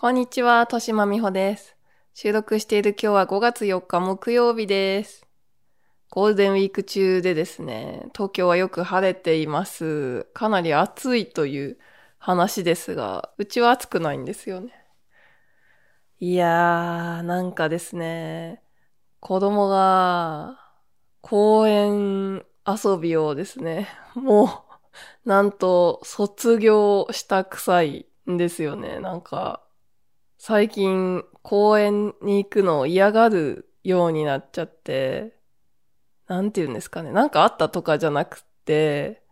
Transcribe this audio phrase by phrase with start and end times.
[0.00, 1.76] こんにちは、としまみほです。
[2.14, 5.26] 収録している今日は5月4日木曜日です。
[6.08, 10.28] ゴールデンウィーク中でですね、東京はよく晴れています。
[10.34, 11.78] かなり暑いという
[12.20, 14.72] 話ですが、うちは暑くないんですよね。
[16.20, 18.62] いやー、なんかですね、
[19.18, 20.60] 子供が
[21.22, 24.64] 公園遊びをですね、も
[25.24, 29.00] う、なんと卒業したくさいんですよね。
[29.00, 29.64] なんか、
[30.38, 35.36] 最近公園に行くのを嫌がるようになっちゃって、
[36.28, 37.10] なんて言うんですかね。
[37.10, 39.22] なんかあったとかじゃなくて、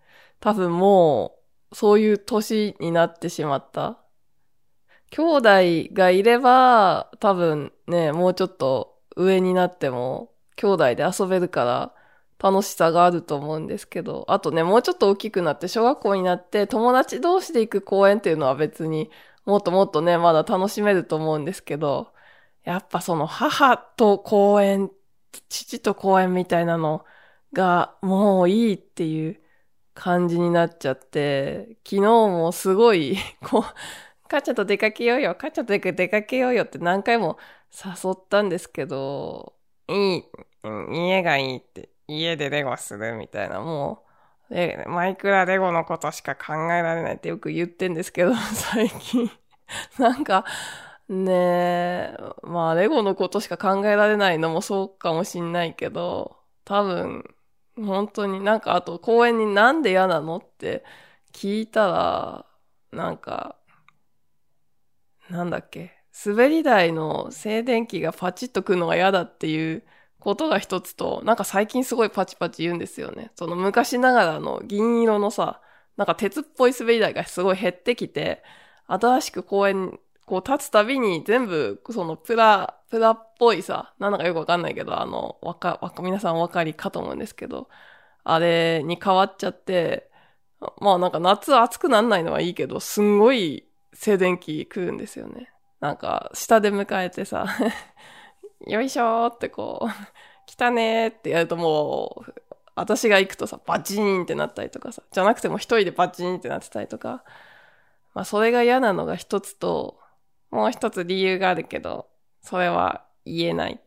[0.41, 1.38] 多分も
[1.70, 3.98] うそういう年になってしまった。
[5.11, 11.95] 兄弟がいれば、多分ね、もうちょっと上になっても兄弟で遊べるから
[12.38, 19.11] 楽しさがあると思うんですけど、あとね、もうちょっと大きくなって小学校になって友達同士で行く公園っていうのは別に
[19.46, 22.12] もっともっとね、まだ楽しめると思うんですけど、
[22.64, 24.91] やっぱその母と公園、
[25.48, 27.05] 父と公園みたいなの
[27.53, 29.42] がもういいっていう
[29.94, 33.62] 感じになっちゃって、昨日もすごい、 こう、
[34.28, 37.38] 母ちゃんと出かけようよ、母ちゃんと出かけようよって何回も
[37.72, 39.56] 誘ったんですけど、
[39.88, 40.25] いい、
[40.91, 44.06] 家がいいって、家でレゴするみたいな、もう、
[44.50, 49.30] でマイクラレゴのことしか考えられないってよく言ってんですけど、 最近。
[49.98, 50.44] なんか、
[51.08, 57.25] ねえ、まあ、レゴのことしか考えられないのもそうかもしんないけど、多分、
[57.77, 60.84] 本当になんか、あと公園になんで嫌なのって
[61.33, 62.47] 聞いたら、
[62.92, 63.56] なんか、
[65.31, 65.92] なんだっけ、
[66.25, 69.84] 滑り台の静電気がパチッとくるのが嫌だっていう
[70.20, 73.31] ことが一つと、なんか最近すごいパチパチ言うんですよね。
[73.36, 75.61] その昔ながらの銀色のさ、
[75.97, 78.42] なんか鉄っぽい滑り台がすごい減ってきて、
[78.87, 87.69] 新しく公園、こう立つたびに全部、そのプラ、プラっぽいさ、なんだかよくわかんないけど、あの、わか、わか、皆さんお分かりかと思うんですけど、
[88.25, 90.10] あれに変わっちゃって、
[90.81, 95.50] まあなんか夏暑くなんないのはいいけど、すんごい静電気来るんですよね。
[95.81, 97.47] なんか、下で迎えてさ、
[98.61, 99.87] よいしょーってこう、
[100.47, 102.34] 来たねーってやるともう、
[102.75, 107.25] 私が行くとさ、バチーンってなったりとかさ、じゃなくても一人でバチーンってなってたりとか、
[108.15, 109.99] まあそれが嫌なのが一つと、
[110.50, 112.09] もう一つ理由があるけど、
[112.43, 113.81] それは言えない。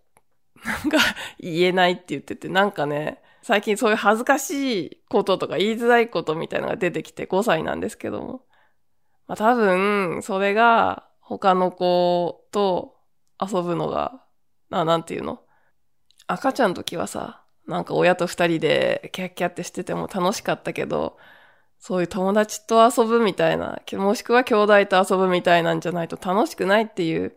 [0.66, 0.98] なんか
[1.40, 8.46] 言えないって言ってて、なんかね、最近そういう恥ずかしいこととか言いづらいことみたいのが出てきて5歳なんですけども。
[9.28, 12.98] まあ多分、それが他の子と
[13.42, 14.24] 遊ぶのが、
[14.70, 15.42] な、なんていうの？
[16.28, 21.18] 赤ちゃんの時はさ、なんか親と二人でキャッキャってしてても楽しかったけど、
[21.80, 27.36] そういう友達と遊ぶみたいな、もしくは兄弟と遊ぶみたいなんじゃないと楽しくないっていう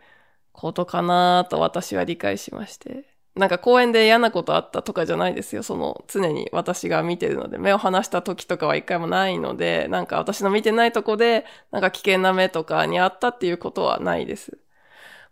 [0.52, 3.04] ことかなと私は理解しまして。
[3.34, 5.62] なんか公園で嫌なことあったとかじゃないですよ。
[5.62, 14.58] その常に私が見てるので、目を離した時とかは一回もないので、なんか私の見てないとこで、なんか危険な目とかにあったっていうことはないです。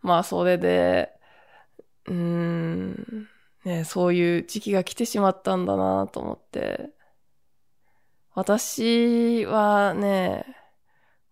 [0.00, 1.10] まあそれで、
[2.06, 3.28] うん、
[3.64, 6.90] ね、そういう時期が来てしまったんだなと思って。
[8.34, 10.44] 私はね、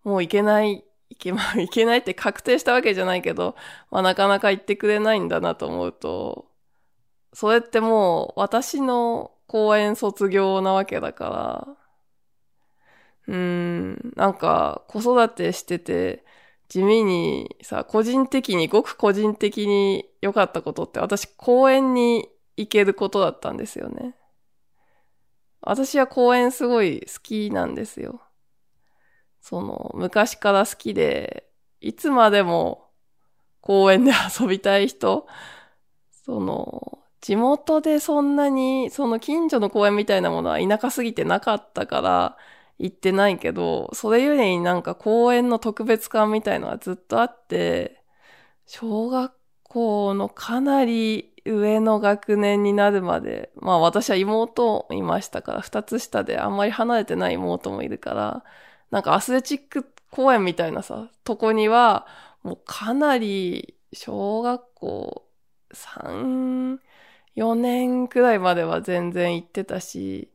[0.03, 3.55] もう行けない、行け、まあ、行けないって確定したわけじゃないけど、
[3.89, 6.47] まあなかなか行ってくれないんだなと思うと、
[7.33, 11.77] それってもう私の公演卒業なわけだか
[13.27, 16.25] ら、うん、なんか子育てしてて、
[16.69, 24.15] 地味にさ、個人的に、ごく個人的に良かったことって私公園に行けることだったんですよね。
[25.61, 28.21] 私は公園すごい好きなんですよ。
[29.41, 31.49] その、昔から好きで、
[31.81, 32.91] いつまでも
[33.61, 35.27] 公園で遊びたい人、
[36.11, 42.37] その、地元でそんなに、その近所の公園みたいなものは田舎すぎてなかったから
[42.79, 48.01] 行ってないけど、それゆえになんか公園の特別感みたいのはずっとあって、
[48.65, 49.33] 小学
[49.63, 58.43] 校のかなり上の学年になるまで、まあ私は妹いましたから、二つ下であんまり離れてない妹もいるから、
[58.91, 62.07] なんかアスレチック公園みたいなさ、とこには、
[62.43, 65.25] もうかなり小学校
[65.73, 66.79] 3、
[67.35, 70.31] 4年くらいまでは全然行ってたし、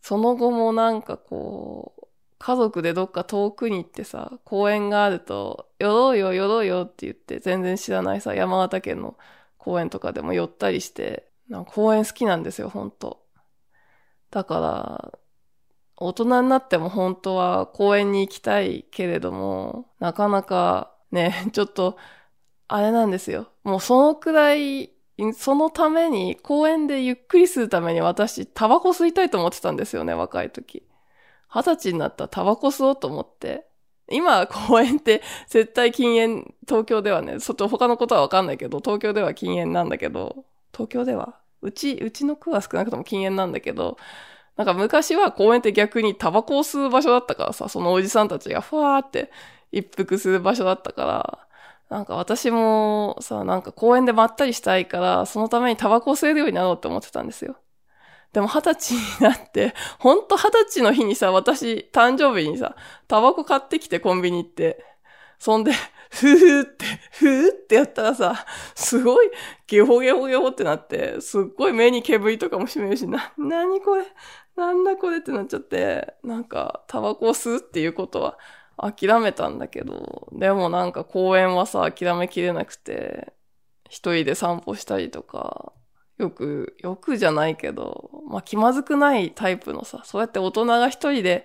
[0.00, 2.06] その後もなんかこう、
[2.38, 9.16] 家族でどっか遠くに行ってさ、公園があると、寄ろうよ、寄ろうよって言って、全然知らないさ、山形県の
[9.58, 13.26] 公園とかでも寄ったりして、なんか公園好きなんですよ、ほんと。
[14.30, 15.18] だから、
[15.96, 21.98] 大人になっても本当は公園に行きたいけれども、なかなかね、ちょっと、
[22.68, 23.48] あれなんですよ。
[23.64, 24.92] もうそのくらい、
[25.34, 30.84] そのために、公園でゆっくりするために私、タバコ吸いたいと思ってたんですよね、若い時。
[31.48, 33.66] 二十歳になったらタバコ吸おうと思って。
[34.10, 43.98] 今、公園って絶対禁煙、東京ではね、外、他のことはわかんないけど、東京では禁煙なんだけど、東京ではうち、うちの区は少なくとも禁煙なんだけど、
[44.56, 49.30] なんか昔は公園って逆にタバコを吸う場所だったからさ、そのおじさんたちがふわーって
[49.72, 51.47] 一服する場所だったから、
[51.88, 57.56] なんか私もさ、なんか公園でまったりしたいから、そのためにタバコを吸えるようになろうって思ってたんですよ。
[58.32, 62.76] でも二十歳になって、ほんと二十歳の日にさ、私、誕生日にさ、
[63.06, 64.84] タバコ買ってきてコンビニ行って、
[65.38, 65.72] そんで、
[66.10, 68.44] ふーって、ふーってやったらさ、
[68.74, 69.30] すごい
[69.66, 74.04] ゲホゲホゲホってなって、すっごい目に煙とかもしめるし、な、なにこれ
[74.56, 78.38] なんだこれってなっちゃって、なんか、タバコを吸うっていうことは
[78.78, 83.32] 諦めたんだけど、でもなんか公園はさ、諦めきれなくて、
[83.88, 85.72] 一人で散歩したりとか、
[86.18, 91.44] よく、よくじゃないけど、まあ気まずくないタイプのさ、そうやって大人が一人で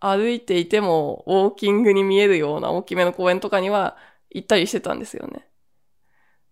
[0.00, 3.96] 歩いていてもウォーキングに見えるような大きめの公園とかには
[4.30, 5.48] 行ったりしてたんですよね。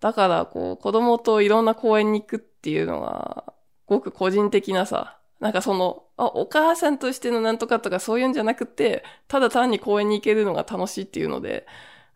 [0.01, 3.55] だからこう子供といろんな公園に行くっていうのが
[3.87, 11.67] ごく個人的なさ、なんかその、あ、お母さんとしてのなんとかとかそういうんじゃなくて、ただ単に公園に行けるのが楽しいっていうので、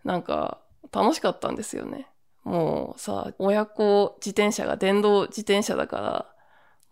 [0.04, 0.60] なんか
[0.92, 2.08] 楽しかったんですよね。
[2.44, 6.34] もうさ、親子自転車が電動自転車だから、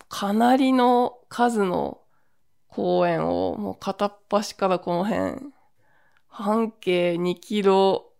[0.08, 2.00] かなりの数の
[2.68, 5.52] 公園をもう片っ端からこの辺、
[6.28, 8.12] 半径2キロ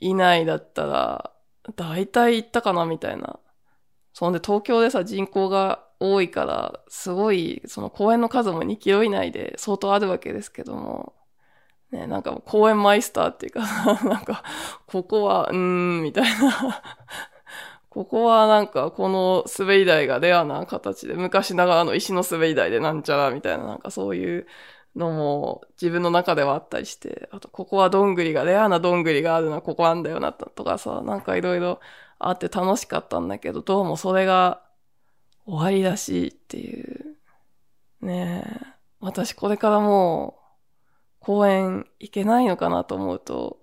[0.00, 1.30] 以内だったら、
[1.76, 3.38] だいたい行ったかなみたいな。
[4.12, 11.14] そんで東京でさ、人口が多いから、すごい、その公園の数も2キロ以内で相当あるわけですけども、
[11.92, 13.60] ね、なんか公園マイスターっていうか、
[14.04, 14.44] なんか、
[14.86, 16.82] ここは、うーん、みたいな。
[17.90, 24.46] ここはなんかこの滑り台がレアな形で、昔ながらの石の滑り台でなんちゃらみたいななんかそういう
[24.96, 31.80] のも自分の中ではあったりして、あとここはどんぐりが、レアなどんぐりがあるのはここなんだよなとかさ、なんかいろいろ
[32.18, 34.63] あって楽しかったんだけど、どうもそれが
[35.46, 37.16] 終わりらしっていう。
[38.00, 38.74] ねえ。
[39.00, 40.44] 私これからもう
[41.24, 43.58] 公園行けないのかなと思うと、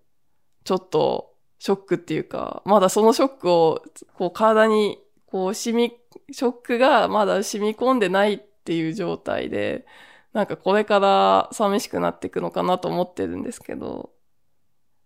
[0.63, 3.83] ちょっとショックっていうか、まだそのショックを、
[4.13, 5.93] こう体に、こう染み、
[6.31, 9.85] ショックがまだ染み込んでないっていう状態で、
[10.33, 14.11] なんかこれから寂しくなっていくのかなと思ってるんですけど、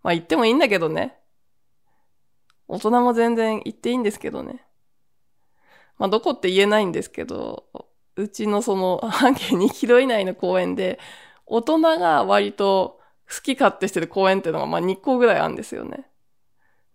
[0.01, 1.17] まあ言ってもいいんだけどね。
[2.67, 4.65] 大人も全然言っていいんですけどね。
[5.97, 7.65] まあどこって言えないんですけど、
[8.15, 10.99] うちのその 半径2キロ以内の公園で、
[11.45, 12.99] 大人が割と
[13.29, 16.09] 好き勝手してる公園っていうのがまあ2個ぐらいあるんですよね。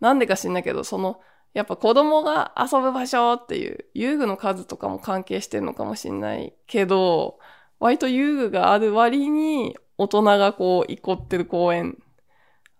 [0.00, 1.20] なんでか知んないけど、その、
[1.52, 7.38] やっぱ子供が遊ぶ場所っていう遊具の数とかも関係してるのかもしんないけど、
[7.80, 11.98] 割と遊具がある割に大人がこう、怒ってる公園。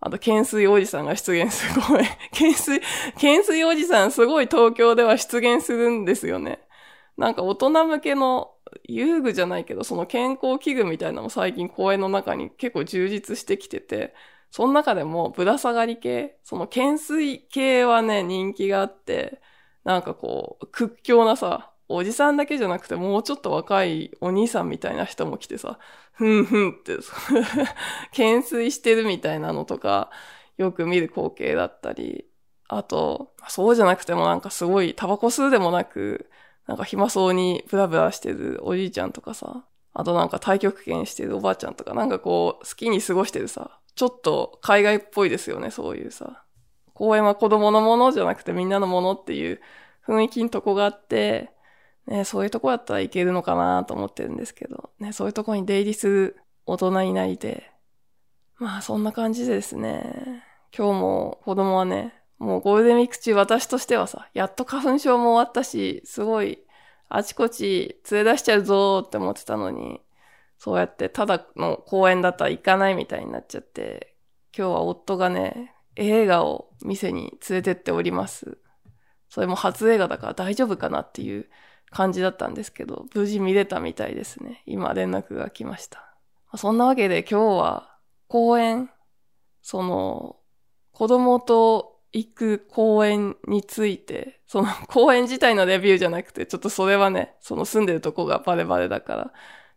[0.01, 2.07] あと、懸垂おじさんが出現する公園。
[2.33, 2.81] 懸垂、
[3.15, 6.61] 懸垂おじさんすごい東京では出現するんですよね。
[7.17, 8.53] なんか大人向けの
[8.85, 14.15] 遊具じゃないけど、その健康器具みたいなのも最近公園の中に結構充実してきてて、
[14.51, 19.41] その中でもぶら下がり系、その懸垂系はね、人気があって、
[19.85, 25.79] なんかこう、屈強なさ、おじさんだけじゃなくてもうちょっと若いお兄さんみたいな人も来てさ、
[26.13, 26.97] ふんふんって、
[28.11, 30.11] 懸垂してるみたいなのとか、
[30.57, 32.27] よく見る光景だったり、
[32.69, 36.31] あと、そうじゃなくてもなんかすごいタバコ吸うでもなく、
[36.67, 46.45] なんか暇そうにブラブラしてるおじいちゃんとかさ、あとなんか太極拳してるおばあちゃんとか、なんかこう、好きに過ごしてるさ、ちょっと海外っぽいですよね、そういうさ。
[46.95, 49.61] 公園は子供のものじゃなくてみんなのものっていう
[50.07, 51.51] 雰囲気のとこがあって、
[52.07, 57.71] ね、そういうとこだったらいけるのかなと思ってるんですけど、ね、そういうとこに出入りする大人いないで、
[58.59, 60.45] まあそんな感じでですね、
[60.77, 66.59] 今日も子供はね、もうゴールデンウィーク中私としてはさ、やっと花粉症も終わったし、すごい
[67.09, 70.01] あちこち連れ出しちゃうぞーって思ってたのに、
[70.59, 74.15] そうやってただの公園だったら行かないみたいになっちゃって、
[74.57, 78.59] 今日は夫がね、映画を店に連れてっております。
[79.29, 81.49] それも初映画だから大丈夫かなっていう
[81.91, 84.63] 感じだったんですけど、無事見れたみたいですね。
[84.67, 86.15] 今連絡が来ました。
[86.57, 87.97] そんなわけで今日は
[88.29, 88.91] 公園、
[89.63, 90.37] その、
[90.93, 99.33] 子供と行く公園について、その 公園自体のレビューじゃなくて、ちょっとそれはね、その住んでるとこがバレバレだから、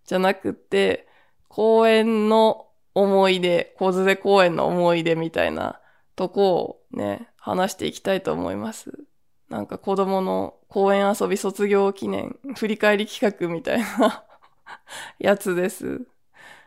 [0.06, 1.08] じゃなくて、
[1.48, 5.80] 公園の思い出、小連れ公園の思い出みたいな
[6.16, 9.06] とこをね、話していきたいと思います。
[9.54, 14.26] なんか子供の公園遊び卒業記念、振り返り企画みたいな
[15.20, 16.08] やつです。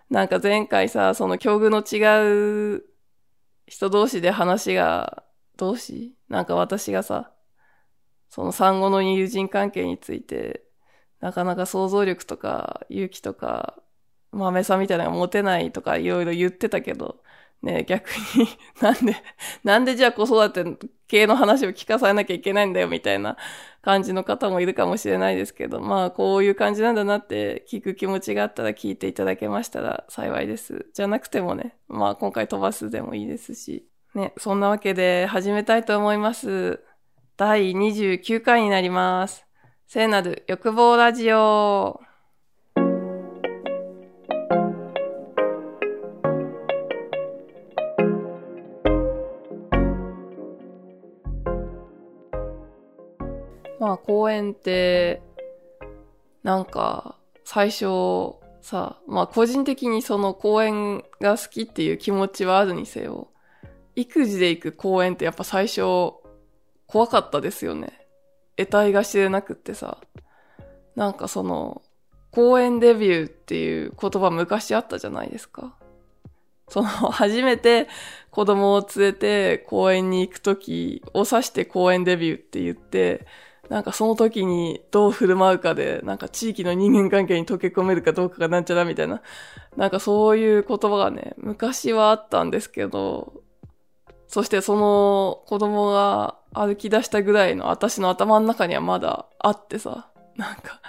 [0.09, 2.85] なんか前回さ、その境遇の違う
[3.67, 5.25] 人同士で話が、
[5.57, 6.15] 同士？
[6.29, 7.33] なんか私がさ、
[8.29, 10.63] その産後の友人関係について、
[11.19, 13.83] なかなか想像力とか勇気とか、
[14.31, 17.21] 豆さんみたいなのが持てないとかいろいろ言ってたけど、
[17.63, 18.49] ね、逆に
[18.81, 19.17] なんで、
[19.65, 23.37] なんでじゃあ子育て系の話を聞かされなきゃいけないんだよみたいな
[23.83, 30.87] 感じの方もいるかもしれないですけど、まあこういう感じなんだなって聞く気持ちがあったら聞いていただけましたら幸いです。
[30.93, 33.87] じゃなくてもね、まあ今回飛ばすでもいいですし。
[34.15, 36.81] ね、そんなわけで始めたいと思います。
[37.37, 39.47] 第29回になります。
[39.87, 42.06] 聖なる欲望ラジオ。
[54.07, 55.21] 公園って、
[56.43, 63.29] なんか最初さ、まあ個人的にその公園が好きっていう気持ちはあるにせよ、
[63.97, 65.81] 育児で行く公園ってやっぱ最初
[66.87, 68.07] 怖かったですよね。
[68.57, 69.99] 得体が知れなくってさ、
[70.95, 71.83] なんかその、
[72.31, 75.75] 公園デビューっていう言葉昔あったじゃないですか。
[76.69, 77.89] その、初めて
[78.31, 83.27] 子供を連れて公園に行くときを指して公園デビューって言って、
[83.69, 89.23] なんかその時にどう振る舞うかで、なんか地域の人間関係に溶け込めるかどうかがなんちゃらみたいな、
[89.77, 93.43] なんかそういう言葉がね、昔はあったんですけど、
[94.29, 100.81] そしてその子供が歩き出したぐらいの私の頭の中にはまだあってさ、なんか、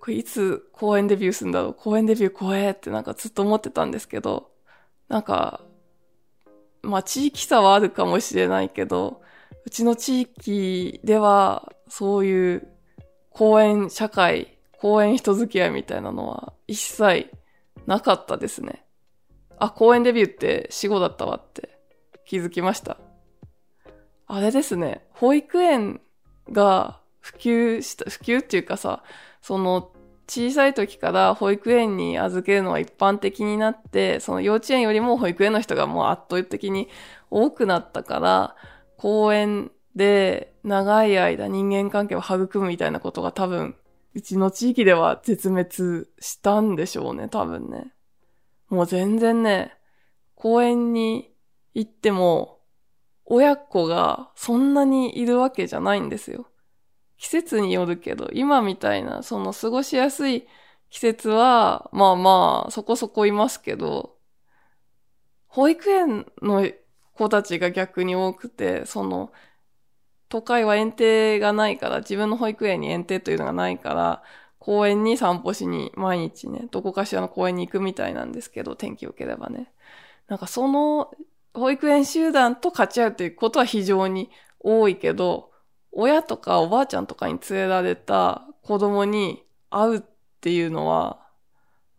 [0.00, 4.50] これいつ公演デビューするんだろう公演デビュー怖えってなんかずっと思ってたんですけど、
[5.08, 5.60] なんか、
[6.82, 9.22] まあ地域差はあるかもしれないけど、
[9.66, 12.68] うちの地域ではそういう
[13.30, 17.30] 公園社会、公園人付き合いみたいなのは一切
[17.86, 18.84] なかったですね。
[19.58, 21.78] あ、公園デビューって死後だったわって
[22.26, 22.98] 気づきました。
[24.26, 26.00] あれですね、保育園
[26.50, 29.02] が普及した、普及っていうかさ、
[29.40, 29.90] その
[30.26, 36.88] 小さい時から保育園に預けるのは一般的になって、その幼稚園よりも保育園の人がもう圧倒的に
[37.30, 38.56] 多くなったから、
[38.96, 43.76] 公園で長い間人間関係を育むみたいなことが多分、
[44.14, 47.92] うちの地域では絶滅したんでしょうね、多分ね。
[48.68, 49.74] もう全然ね、
[50.34, 51.32] 公園に
[51.74, 52.60] 行っても、
[53.24, 56.46] 親子がそんなにいるわけじゃないんですよ。
[57.16, 60.46] 季節によるけど、今みたいな、その過ごしやすい
[60.90, 64.16] 季節は、まあまあ、そこそこいますけど、
[65.48, 66.68] 保育園の
[67.14, 69.32] 子たちが逆に多くて、その、
[70.28, 74.22] 都会は園庭がないから、自分の保育園に園庭というのがないから、
[74.58, 79.70] 公園に散歩しに毎日ね、どこかしらの公園に行くみたいなんですけど、天気良ければね。
[80.26, 81.10] なんかその
[81.52, 84.30] 保育園集団と勝ち合うということは非常に
[84.60, 85.50] 多いけど、
[85.92, 90.02] 親とかおばあちゃんとかに連れられた子供に会うっ
[90.40, 91.20] ていうのは、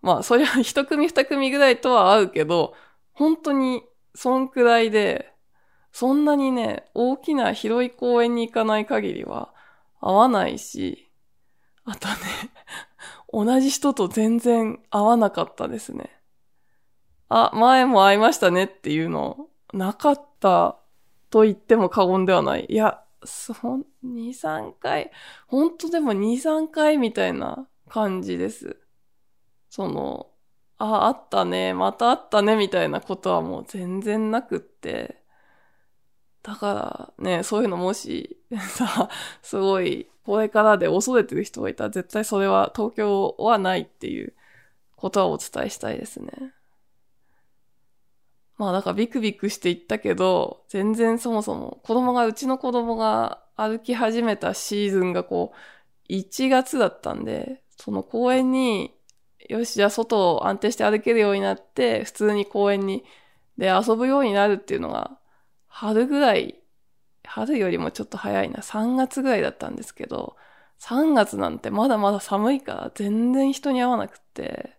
[0.02, 2.74] まあそりゃ一組二組ぐらいとは会うけど、
[3.14, 3.84] 本当に
[4.16, 5.34] そんくらいで、
[5.92, 9.54] そんなにね、大きな広い公園に行かない限りは
[10.02, 11.12] 会わないし、
[11.84, 12.16] あとね、
[13.32, 16.20] 同じ人と全然会わなかったですね。
[17.30, 20.80] あ、前も会いましたねっていうの、なかった
[21.30, 22.66] と言っても過言ではない。
[22.70, 25.12] いや、そん、2、3回、
[25.48, 28.78] ほんとでも2、3回みたいな感じです。
[29.70, 30.30] その、
[30.78, 35.24] あ、あったね、またあったね、みたいなことはもう全然なくって。
[36.44, 38.38] だからね、そういうのもし、
[38.70, 39.10] さ、
[39.42, 44.34] すごい、これからで恐れてる人がいたら絶対それは東京はないっていう
[44.96, 46.54] ことはお伝えしたいですね。
[48.58, 55.54] まあだからビクビクしていったけど、全然そもそも子供が、うちの子供が歩き始めたシーズンがこ
[56.10, 58.95] う、1月だったんで、その公園に、
[59.50, 63.04] よし、じゃあ外を安定して歩けるようになって、普通に公園に、
[63.58, 65.18] で遊ぶようになるっていうのが、
[65.68, 66.56] 春ぐらい、
[67.24, 70.36] 春よりもちょっと早いな、3月ぐらいだったんですけど、
[70.80, 74.78] 3月なんてまだまだ寒いから全然人に会わなくって、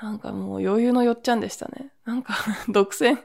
[0.00, 1.92] なんかもう余裕のよっちゃんでしたね。
[2.04, 2.34] なんか
[2.68, 3.18] 独占、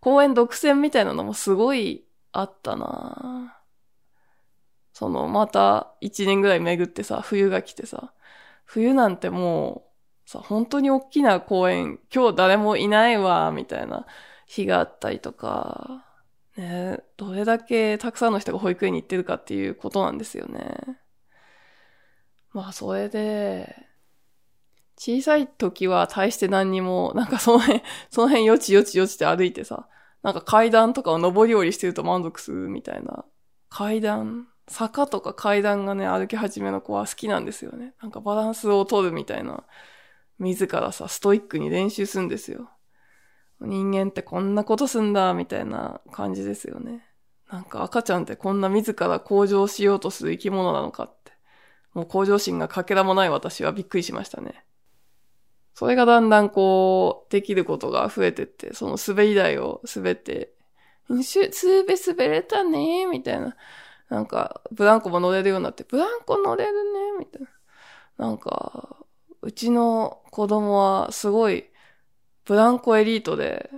[0.00, 3.56] 公園独占みたいなのもすごいあったな
[4.92, 8.12] その、また一年ぐらい巡ってさ、冬が来てさ、
[8.64, 9.84] 冬なんても
[10.26, 14.06] う、さ、本当に大きな公園、今日誰もいないわ、みたいな
[14.46, 16.04] 日があったりとか、
[16.56, 20.76] ね、どれだけたくさんの人が保育園に行ってるかっていうことなんですよね。
[22.52, 23.74] まあ、それで、
[24.96, 29.88] 小さい時は大して何にも、なんかその辺、 その辺よちよちよちって歩いてさ、
[30.22, 33.24] なんか階段とかを上り下りしてると満足するみたいな。
[33.68, 37.94] 階段坂とか階段がね、歩き始めの子は好きなんですよね。
[38.00, 39.64] なんかバランスを取るみたいな。
[40.38, 42.70] 自らさ、ストイックに練習するんですよ。
[43.60, 47.06] 人間ってこんなことすんだ、みたいな感じですよね。
[47.50, 51.32] なんか赤ちゃんってこんな自ら向上しようとする生き物なのかって。
[51.92, 54.64] もう向上心がかけらもない私はびっくりしましたね。
[55.74, 60.52] それがだんだんこう、できることが増えてって、その滑り台を滑って、
[61.22, 63.56] すべ滑れたねみたいな。
[64.08, 67.48] なんか、ブランコも乗れるようになって、ブランコ乗れるねみたいな。
[68.28, 68.96] なんか、
[69.42, 71.66] うちの子供はすごい
[72.44, 73.70] ブランコエリートで、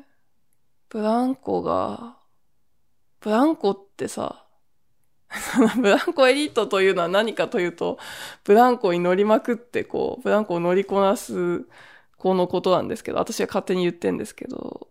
[0.88, 2.16] ブランコが、
[3.21, 4.45] ブランコってさ、
[5.80, 7.99] ブランコエリートというのは何かというと、
[8.45, 11.66] ブランコに乗りまくってこう、ブランコを乗りこなす
[12.16, 14.88] 子のことなんですけど、私は勝手に言ってんですけど、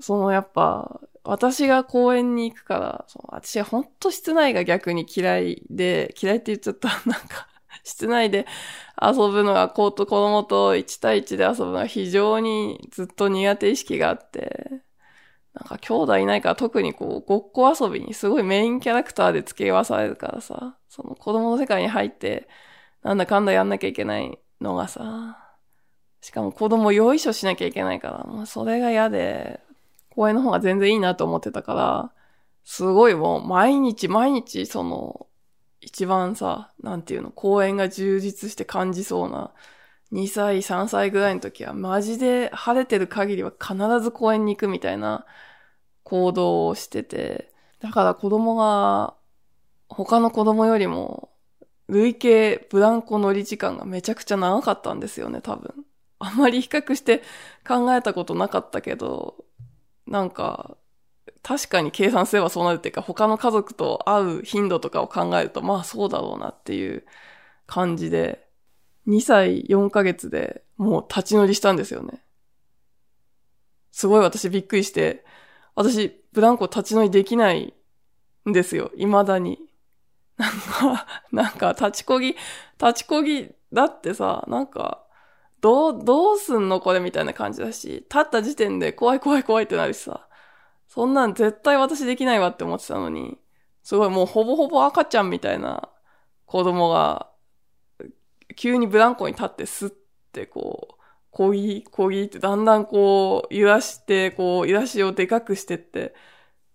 [0.00, 6.88] そのやっぱ、私が公園に行くから、その私はほんと室内が逆に嫌いで、嫌いって言っちゃった。
[7.04, 7.48] なんか、
[7.84, 8.46] 室内で
[9.00, 14.82] 遊ぶのが、子と子供と1対1で遊ぶのが非常にずっと苦手意識があって、
[15.52, 22.48] なんか兄弟いないから特にこう、ごっこ遊びにすごいメインキャラクターで付け合わされるからさ、その子供の世界に入って、
[23.02, 25.54] なんだかんだやんなきゃいけないのがさ、
[26.22, 29.60] しかも子供よいしょしなきゃいけないから、もうそれが嫌で、
[30.18, 32.10] 公園の方が全然いいなと思ってたから、
[32.64, 35.28] すごいもう毎日毎日その、
[35.80, 39.52] 一番さ、なんていうの、公園が充実して感じそうな、
[40.10, 45.24] 2歳、3歳ぐらいの時は、マジで晴れてる限りは必ず公園に行くみたいな
[46.02, 49.14] 行動をしてて、だから子供が、
[49.88, 51.30] 他の子供よりも、
[51.86, 55.72] 累計ブランコ乗り時間がめちゃくちゃ長かったんですよね、多分。
[56.18, 57.22] あんまり比較して
[57.64, 59.44] 考えたことなかったけど、
[60.08, 60.76] なんか、
[61.42, 67.04] 確かに計算すればそうなるっていうか、他の家族と会う頻度とかを考えると、まあそうだろうなっていう
[67.66, 68.48] 感じで、
[69.06, 72.22] 2歳4ヶ月でもう立ち乗りしたんですよね。
[73.90, 75.24] すごい私びっくりして、
[75.74, 77.74] 私、ブランコ立ち乗りできない
[78.48, 78.90] んですよ。
[78.96, 79.58] 未だに。
[80.36, 82.36] なんか、なんか、立ちこぎ、
[82.80, 85.04] 立ちこぎだってさ、なんか、
[85.60, 90.28] どう、どうすんのこれみたいな感じだし、立った時点で怖い怖い怖いってなるしさ、
[90.88, 93.38] そんなん絶対私できないわって思ってたのに、
[93.82, 95.88] すごいもうほぼほぼ赤ちゃんみたいな
[96.46, 97.30] 子供が、
[98.56, 99.92] 急にブランコに立ってスッ
[100.32, 100.98] てこう、
[101.30, 106.14] こぎ、こぎってだんだんこう、揺らして、こう、揺らしをでかくしてって、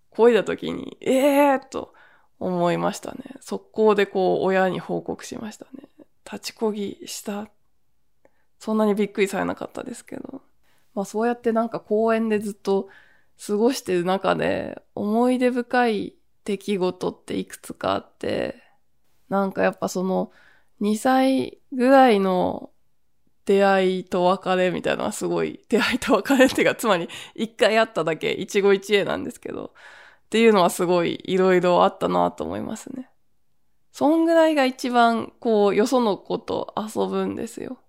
[0.09, 1.93] こいだ時に、ええー、と
[2.39, 3.35] 思いましたね。
[3.41, 5.89] 速攻でこう、親に報告しましたね。
[6.23, 7.49] 立ちこぎした。
[8.63, 10.41] そんなにびっくりされなかったですけど。
[10.95, 12.87] まあそうやってなんか公園でずっと
[13.45, 18.63] 過ごしてる中で思い出深い出来事っていくつかあって、
[19.27, 20.31] なんかやっぱその
[20.79, 22.69] 2歳ぐらいの
[23.43, 29.73] 出会いと別れみたいなのはすごい、出会いと別れっていうか、 つまり一回会っただけ、一期一会なんですけど、
[30.25, 33.09] っていうのはすごいいろいろあったなと思いますね。
[33.91, 37.79] そんぐらいが一番、こう、よその子と遊ぶんですよ。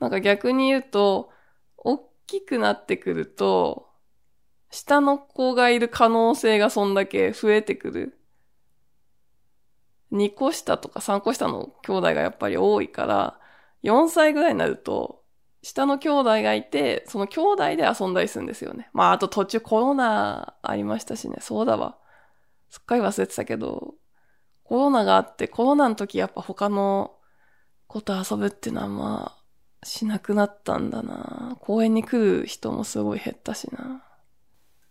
[0.00, 1.30] なんか逆に言うと、
[1.76, 3.88] 大きくなってくると、
[4.70, 8.18] 下の子がいる可能性がそんだけ増えてくる。
[10.10, 13.38] 2個下とか3個下の兄弟がやっぱり多いから、
[13.82, 15.22] 4歳ぐらいになると、
[15.62, 18.90] 下の兄弟がいて、その兄弟で遊んだりするんですよね。
[18.92, 21.38] まあ、あと途中コロナありましたしね。
[21.40, 21.96] そうだわ。
[22.68, 23.94] すっかり忘れてたけど、
[24.64, 27.16] コロナがあって、コロナの時やっぱ他の
[27.86, 29.43] 子と遊ぶっていうのはまあ、
[29.84, 31.56] しなくなったんだな。
[31.60, 34.04] 公園に来る人もすごい減ったしな。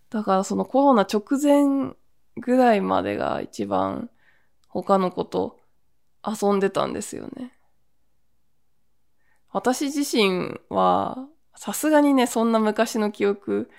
[0.09, 1.95] だからそのコロナ直前
[2.37, 4.09] ぐらいまでが一番
[4.67, 5.59] 他の子と
[6.25, 7.51] 遊んでたんですよね。
[9.51, 13.69] 私自身はさすがにね、そんな昔の記憶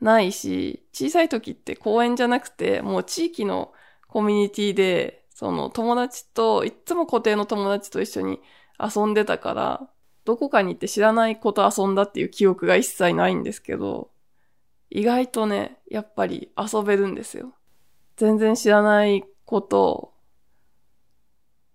[0.00, 3.72] ないし、小さい時って公園じゃなくて、もう地域の
[4.08, 8.40] コミュニティで、その友達と、いつも固定の友達と一緒に
[8.78, 9.88] 遊んでたから、
[10.24, 14.10] どこかに行って知らない子と遊んだっていう記憶が一切ないんですけど、
[14.90, 17.54] 意外とね、やっぱり遊べるんですよ。
[18.16, 20.14] 全然知らないこと、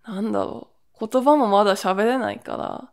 [0.04, 1.06] なんだろう。
[1.06, 2.92] 言葉もまだ喋れないから、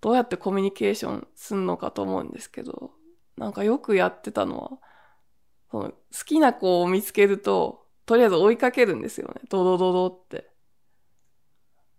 [0.00, 2.92] どうやってコミュニケーションすんのかと思うんですけど、
[3.36, 4.70] なんかよくやってたのは、
[5.70, 5.94] その好
[6.24, 9.42] きな子を見つけると、とりあえず追いかけるんですよね。
[9.48, 10.50] ドドドドって。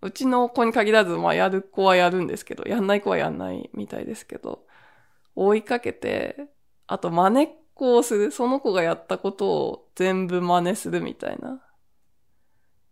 [0.02, 4.66] うちの子に限らず、まあやる子はやるんですけど、やんない子はやんないみたいですけど、
[5.36, 6.50] 追いかけて、
[6.88, 8.32] あと真似っこをする。
[8.32, 11.62] その子がやったことを全部真似するみたいな。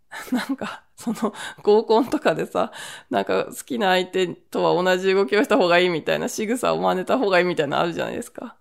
[0.32, 2.72] なんか、その合コンとかでさ、
[3.10, 8.58] なんか好きな相手とは同じ動きをした方がいいみたいな仕草を真似た方がいいみたいなのあるじゃないですか。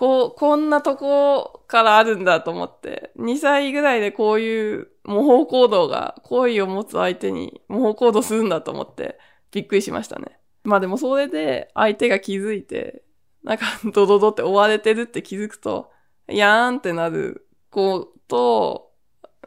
[0.00, 9.18] こう、こんなとこからあるんだと思って、2歳ぐらいでこういう模倣行動が、好意を持つ相手に模倣行動するんだと思って、
[9.52, 10.40] びっくりしましたね。
[10.64, 13.02] まあでもそれで相手が気づいて、
[13.42, 15.90] なんかドドドって追われてるって気づくと、
[16.28, 18.92] やーんってなる子と、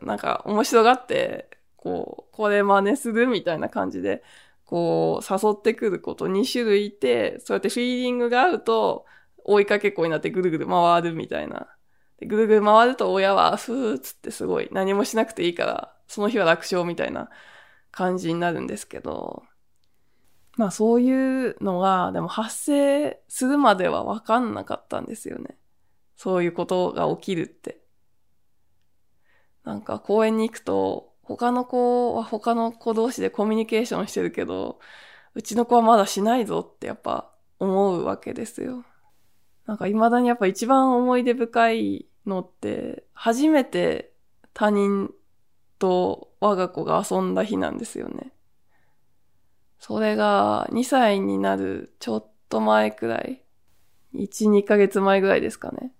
[0.03, 4.21] なんか面白がって、こう、これ真似するみたいな感じで、
[4.65, 9.07] こう、誘ってくること2種類いて、そうやってフィーリングが合うと、
[9.45, 11.67] 追いかけっこになってぐるぐる回るみたいな。
[12.19, 17.29] でぐるぐる回ると親は、ふーっつってすごい何もしなくていいから、その日は楽勝みたいな
[17.91, 19.43] 感じになるんですけど、
[20.56, 25.58] まあそういうのが、でも発生するまではわかんなかったんですよね。
[26.15, 27.82] そういうことが起きるって。
[29.63, 34.79] なんか公園に行くと、他の子は他の子同士でコミュニケーションしてるけど、
[35.34, 38.84] うちの子はまだしないぞってやっぱ思うわけですよ。
[39.65, 44.13] なんか未だにやっぱ一番思い出深いのって、初めて
[44.54, 45.12] 他人
[45.80, 48.32] と我が子が遊んだ日なんですよね。
[49.80, 53.43] それが2歳になるちょっと前くらい。
[54.13, 55.91] 1、2ヶ月前ぐらいですかね。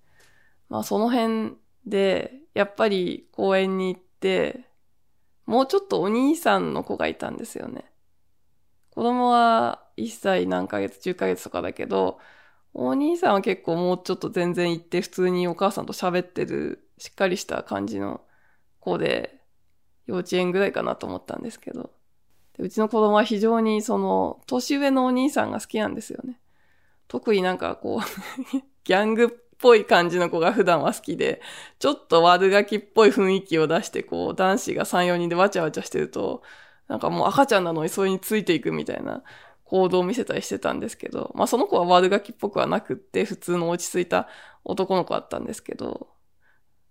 [0.69, 4.65] まあその辺で、やっぱり公園に行って、
[5.45, 7.91] もうちょっとお兄さんの子がいたんですよね。
[8.91, 12.19] 子供は1歳何ヶ月、10ヶ月とかだけど、
[12.73, 18.21] お兄さんは結構もうちょっと全然行って普通にお母さんと喋ってるしっかりした感じの
[18.79, 19.39] 子で、
[20.05, 21.91] 幼稚園ぐらいかなと思ったんですけど。
[22.59, 26.39] うちの子供は非常にその、年上のお兄さんが好きなんですよね。
[27.07, 28.01] 特になんかこう
[28.83, 31.41] ギャングっぽい感じの子が普段は好きで、
[31.79, 36.43] ちょっと悪ガキっぽい雰囲気を出してこう、男子が3、4人でわちゃわちゃしてると、
[36.88, 39.23] なんかもう赤ちゃんなのにそれについていくみたいな
[39.73, 44.27] 行動を見せたりしてたんですけど、まあその子は悪ガキっぽくはなくって、普通の落ち着いた
[44.63, 46.09] 男の子だったんですけど、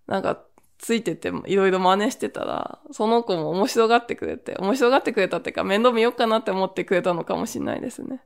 [0.09, 0.45] なんか
[0.79, 8.21] ついてていろいろ真似してたら、その子も面白がってくれて、面白がってくれたっていうか面倒見ようかなって思ってくれたのかもしれないですね。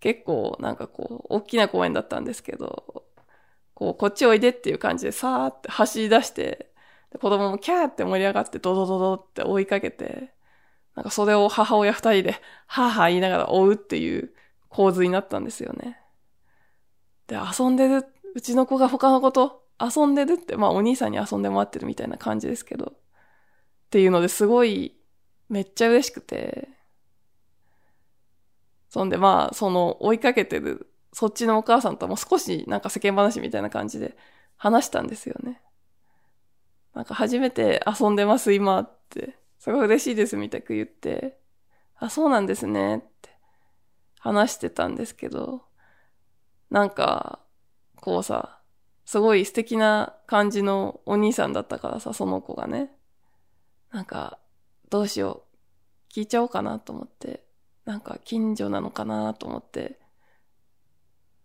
[0.00, 3.04] 結構なんかこう、大きな公園だったんですけど、
[3.74, 6.72] こう、こっちおいでっていう感じでさーって走り出して、
[7.20, 10.34] 子供もキャーって盛り上がってドドドドって追いかけて、
[10.98, 14.32] なんかそれを母親二人で、はぁはぁ言いながら追うっていう
[14.68, 15.96] 構図になったんですよね。
[17.28, 22.98] で、遊んでる、うちの子が他の子と遊んでるって、まあお兄さんに遊んでもらってるみたいな感じですけど、っ
[23.90, 24.96] ていうのですごい、
[25.48, 26.68] めっちゃ嬉しくて、
[28.90, 34.16] そんでまあ、その追いかけてる、そっちのお母さんとも少しなんか世間話みたいな感じで
[34.56, 35.62] 話したんですよね。
[36.92, 41.38] なんか初めて遊んでます今って、すごい嬉しいですみたく言って、
[41.96, 43.30] あ、そうなんですねって
[44.20, 45.62] 話してたんですけど、
[46.70, 47.40] なんか、
[47.96, 48.60] こうさ、
[49.04, 52.90] すごい素敵な感じのお兄さんだったからさ、その子がね。
[53.90, 54.38] なんか、
[54.90, 55.44] どうしよ
[56.10, 56.12] う。
[56.12, 57.44] 聞いちゃおうかなと思って。
[57.84, 59.98] なんか近所なのかなと思って。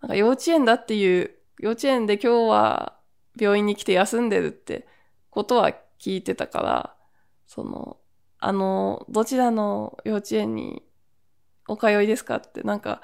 [0.01, 2.99] なんか幼稚園だっていう、幼稚園で今日は
[3.39, 4.85] 病院に来て休んでるって
[5.29, 6.95] ことは聞いてたから、
[7.47, 7.97] その、
[8.43, 10.83] あの、どちらの幼稚園に
[11.69, 13.01] お通いですかってなんか、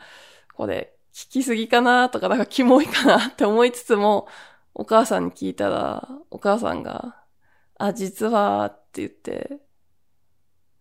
[0.53, 4.27] これ聞きすぎかなとか、なんかキモいかなって思いつつも、
[4.73, 7.23] お母さんに聞いたら、お母さんが、
[7.77, 9.61] あ、実は、って言って、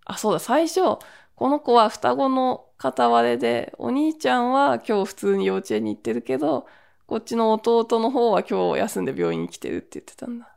[0.04, 0.80] あ、そうだ、最初、
[1.36, 6.66] この子は双子の片割れで、お兄ちゃんは今日普通に幼稚園に行ってるけど、
[7.06, 10.52] こっちの弟の方は今日休んで病院に来てるって言ってたんだ。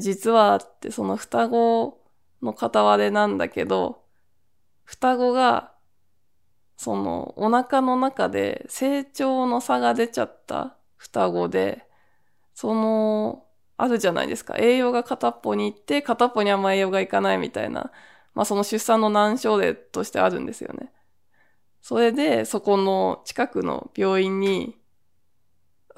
[0.00, 1.99] 実はって、その双子
[2.42, 4.04] の片割れなんだけど、
[4.84, 5.72] 双子が、
[6.76, 11.86] そのお腹の中で成長の差が出ちゃった双子で、
[12.54, 13.44] その、
[13.76, 14.56] あるじゃないですか。
[14.58, 17.90] 栄養が片っぽに行って、片っぽにあんま栄養がいかないみたいな、
[18.34, 20.92] まあその出産の難症例としてあるんですよね。
[21.82, 24.76] それで、そこの近くの病院に、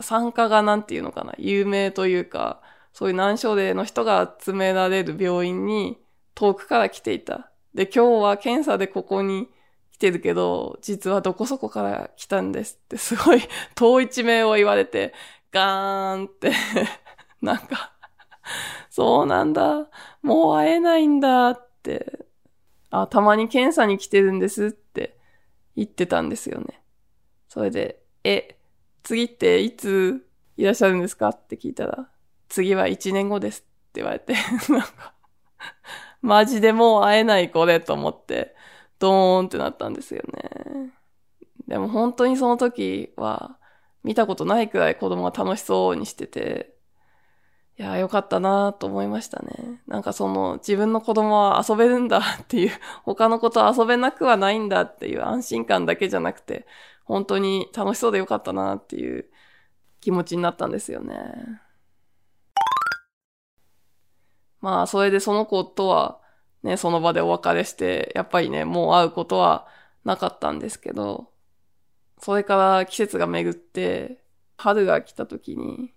[0.00, 2.61] 参加がなんていうのかな、有名というか、
[2.92, 6.02] そういう難症例の人が集められる病院に
[6.35, 7.51] 遠くから来ていた。
[7.75, 9.49] で、今日は検査でここに
[9.92, 13.42] 来てるけど、実はどこそこから来たんですってすごい
[13.75, 15.14] 遠い地名を言われて、
[15.51, 16.53] ガーンって
[17.40, 17.92] なんか
[18.90, 19.88] そうなんだ。
[20.23, 22.27] もう会えないんだって、
[22.90, 25.18] あ、たまに検査に来てるんですって
[25.77, 26.83] 言ってたんですよね。
[27.49, 28.59] それで、え、
[29.03, 32.09] 次っていついらっしゃるんですかって聞いたら、
[32.49, 34.35] 次は1年後ですって言われて、
[34.68, 35.14] なんか、
[36.22, 38.54] マジでもう会えないこれと思って、
[38.98, 40.92] ドーンってなったんですよね。
[41.66, 43.58] でも本当にその時は、
[44.04, 46.74] 見たことないくらい子供が楽しそうにしてて、
[47.78, 49.80] いや、よかったなと思いましたね。
[49.87, 52.70] なんかその自分の子供は遊べるんだっていう、
[53.04, 56.66] 他の子と遊べなくはないんだっていう安心感だけじゃなくて、
[57.04, 59.26] 本当に楽しそうでよかったなっていう
[60.00, 61.16] 気持ちになったんですよね。
[64.62, 66.20] まあ、それでその子とは
[66.62, 69.66] ね、その場でお別れして、やっぱりね、もう会うことは
[70.05, 71.31] なかったんですけど、
[72.18, 74.22] それから季節が巡って、
[74.57, 75.92] 春が来た時に、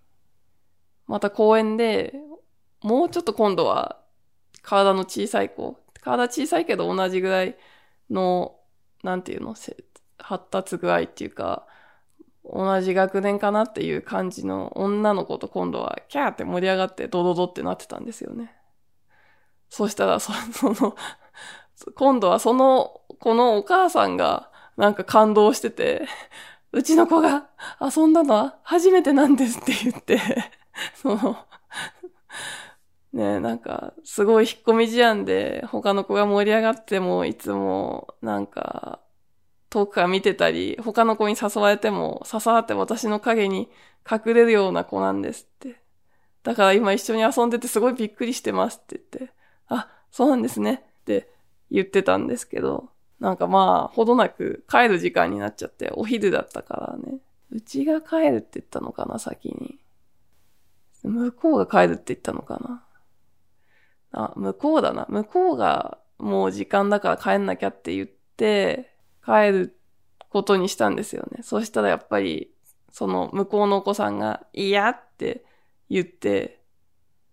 [1.06, 2.14] また公園で、
[2.82, 4.00] もうちょっと今度は
[4.62, 7.56] 体の小さい子、体小さいけど同じぐらい
[8.10, 8.56] の、
[9.04, 9.54] なんていうの、
[10.18, 11.66] 発達具合っていうか、
[12.44, 18.55] 同じ学年かなっていう感じの女の子と今度はキャーって盛り上がってドドドってなってたんですよね。
[19.68, 20.96] そしたら、その、
[21.94, 26.06] 今度はその子のお母さんがなんか感動してて、
[26.72, 27.48] うちの子が
[27.80, 30.20] 遊んだのは初めてなんですって言って
[30.94, 31.36] その、
[33.12, 39.00] ねなんか、すごい引っ込み思案で、他の子が盛り上がっても、いつも、なんか、
[39.70, 43.70] 遠くから見てたり、他の子に誘われても、刺さって私の影に
[44.10, 45.80] 隠れるような子なんですって。
[46.42, 49.34] だから今一緒に遊んでてすごいびっくりしてますって言って、
[49.68, 51.28] あ、そうなんですねって
[51.70, 57.18] 言ってたんですけど、なんかまあ、ほどなく帰る時間になっちゃって、お昼だったからね。
[57.50, 59.78] うちが帰るって言ったのかな、先に。
[61.02, 62.84] 向こうが帰るって言ったのかな。
[64.12, 65.06] あ、向こうだな。
[65.08, 68.92] 向こうがもう時間だから帰んなきゃって言って、
[69.24, 69.76] 帰る
[70.30, 71.42] ことにしたんですよね。
[71.42, 72.50] そしたらやっぱり、
[72.90, 75.44] その向こうのお子さんが嫌って
[75.90, 76.62] 言って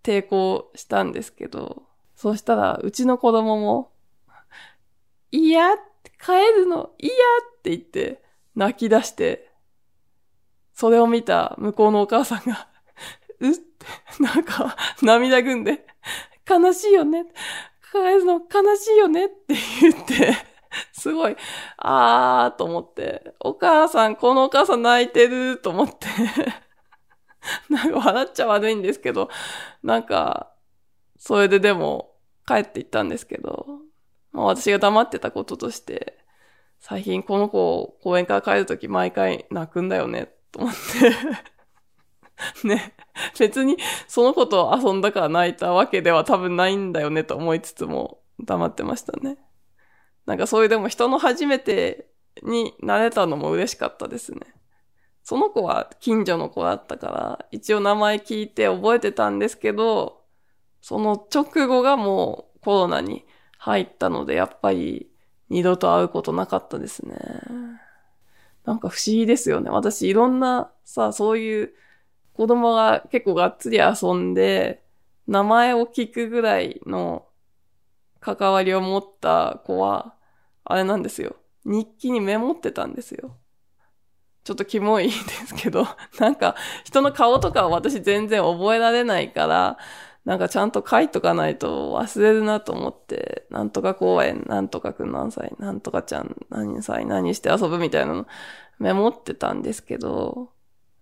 [0.04, 1.84] 抵抗したんですけど、
[2.24, 3.92] そしたらうちの子供も、
[5.30, 8.24] 嫌帰るの嫌って言って
[8.56, 9.52] 泣き出して、
[10.74, 12.70] それを見た向こうのお母さんが
[13.42, 13.86] うって、
[14.24, 15.86] なんか、涙ぐんで、
[16.50, 17.26] 悲しいよね。
[17.92, 20.34] 帰るの悲しいよねって言って、
[20.94, 21.36] すごい、
[21.76, 26.08] あーと思って、お母さん、このお母さん泣いてると思って
[27.70, 29.28] なんか笑っちゃ悪いんですけど、
[29.84, 30.54] なんか、
[31.18, 32.13] それででも
[32.48, 33.66] 帰って行ったんですけど、
[34.32, 36.18] まあ、私が黙ってたこととして、
[36.80, 42.94] 最近この子を公園から帰るとき毎回泣くんだよね、と思って ね。
[43.40, 43.78] 別に
[44.08, 49.38] その子と遊んだから泣いたわけでは多分ないんだよねと思いつつも黙ってましたね。
[50.26, 52.08] なんかそういうでも人の初めて
[52.42, 54.40] になれたのも嬉しかったですね。
[55.24, 60.23] その子は近所の子だったから、一応名前聞いて覚えてたんですけど、
[60.84, 63.26] その直後がもうコロナに
[63.58, 65.10] 入ったので、やっぱり
[65.48, 67.16] 二度と会うことなかったですね。
[68.66, 69.70] なんか不思議ですよね。
[69.70, 71.74] 私いろんなさ、そういう
[72.34, 74.84] 子供が結構がっつり遊んで、
[75.26, 77.28] 名前を聞くぐらいの
[78.20, 80.16] 関わりを持った子は、
[80.66, 81.38] あれなんですよ。
[81.64, 83.38] 日記にメモってたんですよ。
[84.44, 85.88] ちょっとキモいですけど、
[86.20, 89.78] なんか人の顔とかは私全然覚えられないから、
[90.26, 98.26] なんかちゃんと書いとかないと忘れるなと思って、なんとか公園、なんとかくん何歳、なんとかちゃん何歳、何して遊ぶみたいなの
[98.80, 100.50] メモってたんですけど、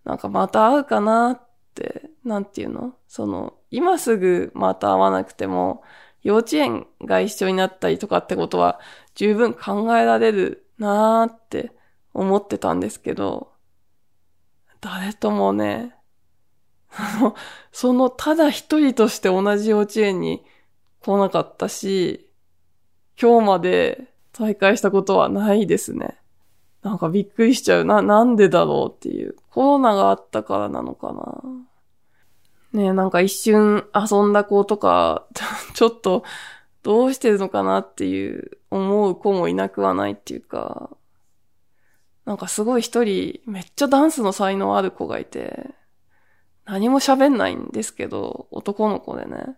[0.04, 1.42] なんかまた会うかなっ
[1.76, 2.96] て、なんていうの？
[3.08, 5.84] その、今すぐまた会わなくても、
[6.24, 8.80] 幼稚園が一緒になったりとかってことは
[9.16, 11.72] 十分考えられるなーって
[12.14, 13.52] 思ってたんですけど、
[14.82, 15.96] 誰ともね、
[16.98, 17.36] あの
[17.72, 20.44] その、ただ一人として同じ幼稚園に
[21.02, 22.30] 来なかったし、
[23.22, 26.18] 今日まで再会したことはないですね。
[26.84, 27.86] なんかびっくりしちゃう。
[27.86, 29.36] な、なんでだろうっていう。
[29.52, 31.44] コロナがあったからなのかな。
[32.74, 35.26] ねえ、なんか一瞬遊んだ子とか、
[35.76, 36.24] ちょっと
[36.84, 40.90] どうしてるのかなっていう思う子もいなくはないっていうか、
[42.26, 45.72] なんかすごい一人めっちゃダンスの才能ある子がいて、
[46.66, 49.58] 何も喋んないんですけど、男の子でね。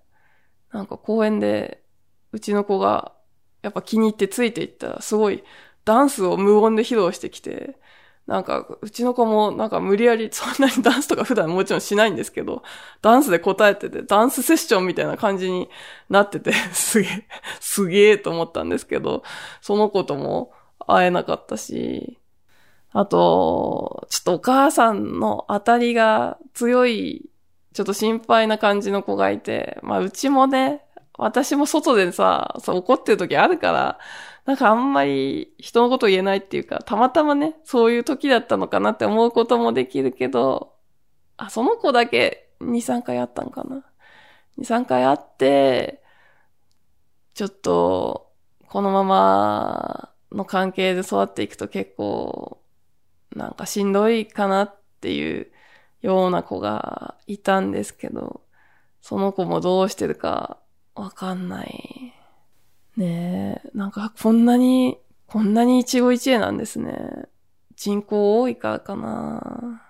[0.72, 1.84] なんか公園で、
[2.32, 3.14] うちの子が
[3.62, 5.44] やっぱ気に入ってついていったら、すごい
[5.86, 7.78] ダンスを無音で披露してきて、
[8.26, 12.64] なんか、うちの子もなんか無理やり、そんなに ダンスとか普段もちろんしないんですけど、
[13.02, 15.70] ダンスで答えてて、ダンスセッションみたいな感じに
[16.10, 17.28] なってて、 すげえ、
[17.60, 19.24] すげえと思ったんですけど、
[19.62, 20.54] その子とも
[20.88, 22.18] 会えなかったし、
[22.94, 27.30] あと、ちょっとお母さんの当たりが強い、
[27.74, 30.86] ちょっと心配な感じの子がいて、まあうちもね、
[31.18, 34.00] 私も外でさ、そう怒ってる時あるから、
[34.46, 40.74] なんかあんまり人のこと言えないっていうか、たまたまね、そういう時だったのかなって思うこともできるけど、
[41.38, 43.84] あ、その子だけ2、3回あったんかな。
[44.58, 46.04] 2、3回あって、
[47.34, 48.32] ちょっと、
[48.68, 52.63] このままの関係で育っていくと結構、
[53.36, 55.48] なんかしんどいかなっていう
[56.02, 58.42] ような子がいたんですけど、
[59.02, 60.60] その子もどうしてるか
[60.96, 62.14] わかんない。
[62.96, 67.28] ねえ、なんかこんなに、こんなに一期一会なんですね。
[67.76, 69.82] 人口多いからかな。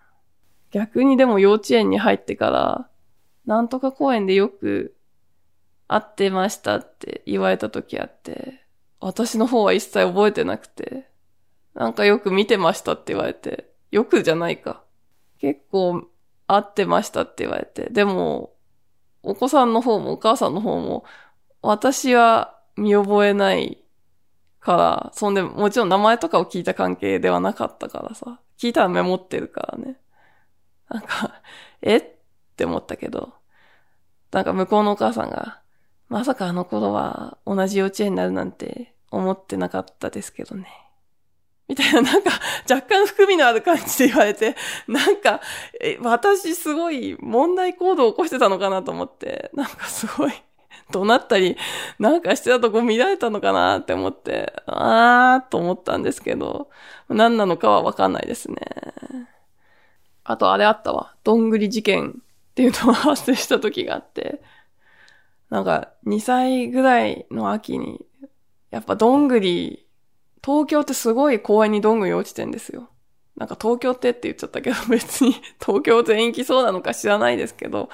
[0.71, 2.89] 逆にでも幼稚園に入ってから、
[3.45, 4.95] なんとか公園でよく
[5.88, 8.62] 会ってましたって言われた時あって、
[8.99, 11.10] 私の方は一切覚えてなくて、
[11.76, 14.84] なんかよく見てましたって言われて、よくじゃないか。
[15.40, 16.08] 結構
[16.48, 18.54] 会ってましたって言われて、でも、
[19.24, 21.06] お子さんの方もお母さんの方も、
[21.62, 23.84] 私は見覚えない
[24.60, 29.98] から、そんで、もちろん名前とかを聞いた関係ではなかったからさ、聞いたらメモってるからね。
[30.90, 31.42] なんか、
[31.82, 31.98] え？
[31.98, 32.04] っ
[32.56, 33.34] て思ったけど、
[34.32, 35.62] なんか向こうのお母さんが、
[36.10, 40.68] まさかあの頃は同じ幼稚園になるなんて思ってなかったですけどね。
[41.67, 42.32] みたいな、なんか、
[42.69, 44.56] 若干含みのある感じで言われて、
[44.88, 45.41] なんか、
[45.80, 50.34] え、私すごい問題行動を起こしてたのかなと思って、なんかすごい、
[50.91, 51.58] 怒鳴ったり、
[51.99, 56.69] なんかしてたとこ見られたのかなって思って、あーと思ったんですけど、
[57.10, 58.58] 何なのかはわかんないですね。
[60.26, 61.15] あとあれあったわ。
[61.23, 62.21] どんぐり事件
[62.52, 64.41] っていうのが発生した時があって、
[65.49, 68.06] なんか2歳ぐらいの秋に、
[68.71, 69.86] やっぱどんぐり、
[70.43, 72.89] 東京ってすごい公園にどんぐり落ちてんですよ。
[73.36, 77.89] なんか東京ってって言っちゃったけど別に 東京全域そうなのか知らないですけど、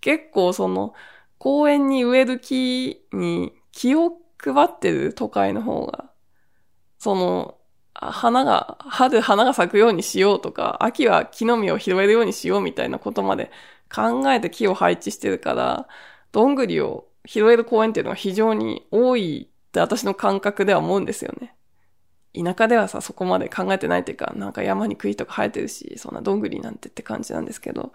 [0.00, 0.94] 結構その
[1.38, 6.10] 公園に植える木に気を配ってる都会の方が、
[6.98, 7.58] その、
[7.94, 13.50] 花が、春花が咲くようにしようとか、秋は木の実を拾えるようにしようみたいなことまで
[13.94, 15.88] 考えて木を配置してるから、
[16.32, 21.54] どんぐりを拾える公園っていうのが非常に多いって私の感覚では思うんですよね。
[22.42, 27.92] 田舎ではさ、そこまで考えてないっていうか、なんか山に杭とか生えてるし、そんなどんぐりなんてって感じなんですけど、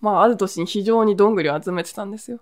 [0.00, 2.40] まあ、ある年に非常にどんぐりを集めてたんですよ。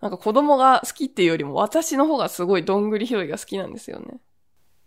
[0.00, 4.20] なんか子供が好きっていうよりも私の方がすごいどんぐり拾いが好きなんですよね。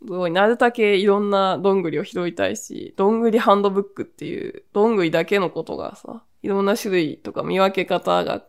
[0.01, 8.43] すごい、なるだけいろんなどんぐりを拾いたいし、どんぐりハンドブックっていう、どんぐりだけのことがさ、いろんな種類とか見分け方が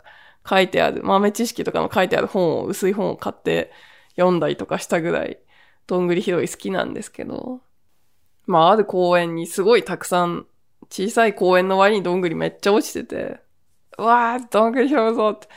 [0.48, 3.70] 書いてある、豆知識とかの書いてある本を、薄い本を買って
[4.16, 5.38] 読んだりとかしたぐらい、
[5.92, 7.60] どんぐり拾い好きなんですけど、
[8.46, 10.46] まあ、ある公園にすごいたくさん
[10.88, 13.40] 小さい公園の割にどんぐりめっちゃ落ちてて、
[13.98, 15.48] うわー、どんぐり拾うぞって、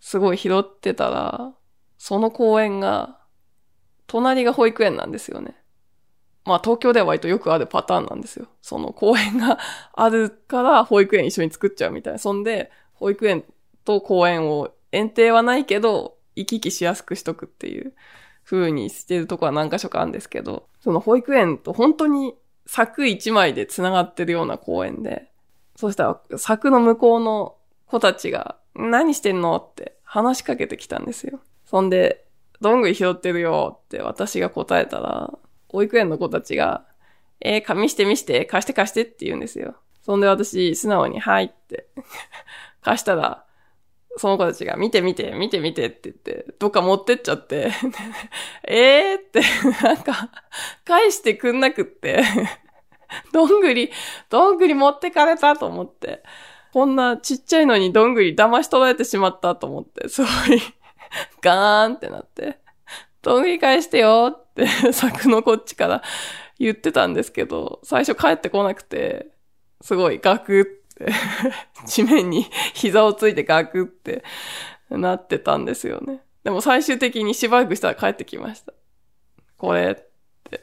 [0.00, 1.52] すごい拾ってたら、
[1.98, 3.20] その公園が、
[4.08, 5.54] 隣が保育園なんですよね。
[6.44, 8.48] まあ東京では割とよくあるパターンなんですよ。
[8.62, 9.60] その公園が
[9.92, 12.18] あるから保育園一緒に作っちゃうみたいな。
[12.18, 13.44] そんで、保育園
[13.84, 17.94] と公園を園庭はないけど、行き来しやすくしとくっていう
[18.46, 25.30] 風にしてるとこは何箇所かあるんですけど、その保育園と本当に柵一枚で繋がってるような公園で、
[25.74, 27.56] そしたら柵の向こうの
[27.86, 29.56] 子たちが、何してんの？
[29.56, 31.40] って話しかけてきたんですよ。
[31.64, 32.24] そんで、
[32.60, 35.32] どんぐり拾ってるよって私が答えたら、
[35.68, 36.84] 保育園の子たちが、
[37.40, 39.76] えー、紙して見して、貸して貸してって言うんですよ。
[40.02, 41.88] そんで私、素直に、はいって
[42.80, 43.45] 貸したら、
[44.16, 47.70] その子たちが見て見て、見て見てって言って、どっか持ってっちゃって
[48.66, 49.40] えーって、
[49.82, 50.30] なんか、
[50.84, 52.22] 返してくんなくって
[53.32, 53.90] どんぐり、
[54.30, 56.22] どんぐり持ってかれたと思って、
[56.72, 60.60] こんなちっちゃいのにどんぐり騙し取られてしまったと思って、すごい
[61.42, 62.58] ガーンってなって、
[63.22, 66.02] どんぐり返してよって柵のこっちから
[66.58, 69.28] 言ってたんですけど、最初帰ってこなくて、
[69.80, 70.85] すごいガクって
[71.86, 74.24] 地面に膝をついてガクって
[74.90, 76.22] なってたんですよね。
[76.44, 78.72] でも最終的にしばらくしたら帰ってきました。
[79.56, 79.94] これっ
[80.44, 80.60] て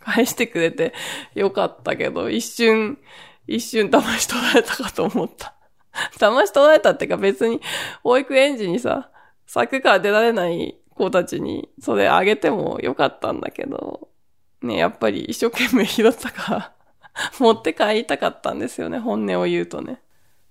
[0.00, 0.94] 返してくれて
[1.34, 2.98] よかったけど、一瞬、
[3.46, 5.54] 一瞬騙し取られたかと思った。
[6.18, 7.60] 騙し取られたってか別に
[8.02, 9.10] 保育園児にさ、
[9.46, 14.08] 柵から出られない子たちにそれあげてもよかったんだけど、
[14.62, 16.75] ね、やっぱり一生懸命拾ったから
[17.40, 20.02] 持って帰りたかったんですよね、本音を言うとね。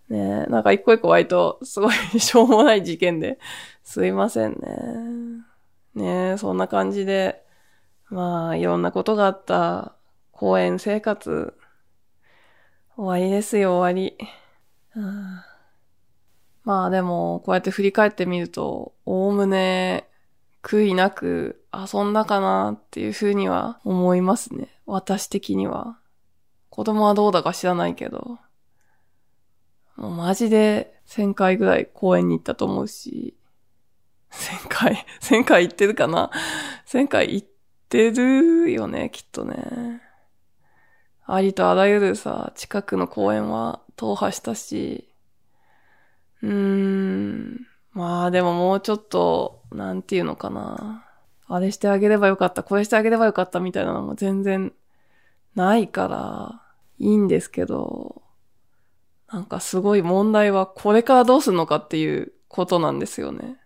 [0.09, 3.39] ねなんか一個一個割とすごい しょうもない事件で、
[3.84, 4.53] すいません
[5.95, 6.32] ね。
[6.32, 7.43] ねそんな感じで、
[8.09, 9.95] まあ、いろんなことがあった
[10.32, 11.55] 公園生活、
[12.97, 14.18] 終わりですよ、終わり。
[16.63, 20.09] まあでも、こうやって振り返ってみると、おおむね、
[20.63, 24.70] 悔いなく遊んだかなっていうふうには思いますね。
[24.86, 25.99] 私的には。
[26.76, 28.38] 子供はどうだか知らないけど。
[29.95, 33.34] もうマジで1000回ぐらい公園に行ったと思うし。
[34.30, 36.32] 1000回 ?1000 回行ってるかな
[36.86, 37.47] ?1000 回行っ
[37.88, 40.01] てるよね、きっとね。
[41.26, 45.07] ありとあらゆるさ、近くの公園は踏破したし、
[46.41, 51.05] うーん、まあでももうちょっと、なんていうのかな。
[51.47, 54.73] あれしてあげればよかった、これしてあげればよかったみたいなのも全然
[55.55, 56.64] ないから、
[57.00, 58.22] いいんですけど、
[59.32, 63.60] なんかすごい問題はこれからどうするのかっていうことなんですよね。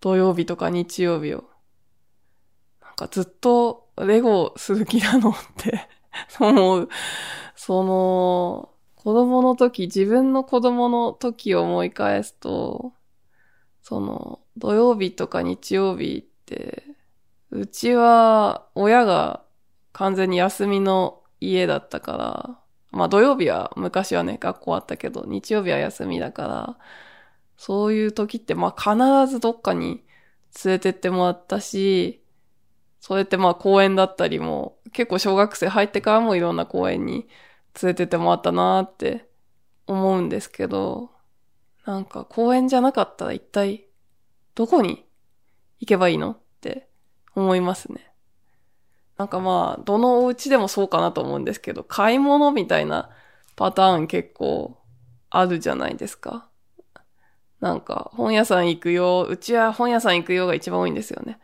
[0.00, 1.44] 土曜日とか日曜日を。
[2.82, 5.88] なんかずっとレゴする気なのって
[6.38, 6.88] 思う。
[7.54, 12.92] その、子供の時、自分の子供の時を思い返すと、
[13.82, 16.84] その、土曜日とか日曜日って、
[17.50, 19.44] うちは親が
[19.92, 22.58] 完全に休みの家だったから、
[22.90, 26.78] まあ土曜日は昔はね、学校あったけど、日曜日は休みだから、
[27.56, 30.04] そういう時ってまあ必ずどっかに
[30.64, 32.22] 連れてってもらったし、
[33.00, 37.28] そうやってまあ公園だったりも、結構小学生入ってからもいろんな公園に
[37.82, 39.28] 連れてってもらったなーって
[39.86, 41.10] 思うんですけど、
[41.84, 43.86] なんか公園じゃなかったら一体
[44.54, 45.06] どこに
[45.78, 46.88] 行けばいいのって
[47.34, 48.05] 思いますね。
[49.18, 53.10] なんかまあ、どのお家でもそうかなと思うんですけど、買い物みたいな
[53.56, 54.76] パターン結構
[55.30, 56.48] あるじゃないですか。
[57.60, 61.38] なんか、本屋さん行くよ、うちは本屋さん行くよが一番多いんですよね。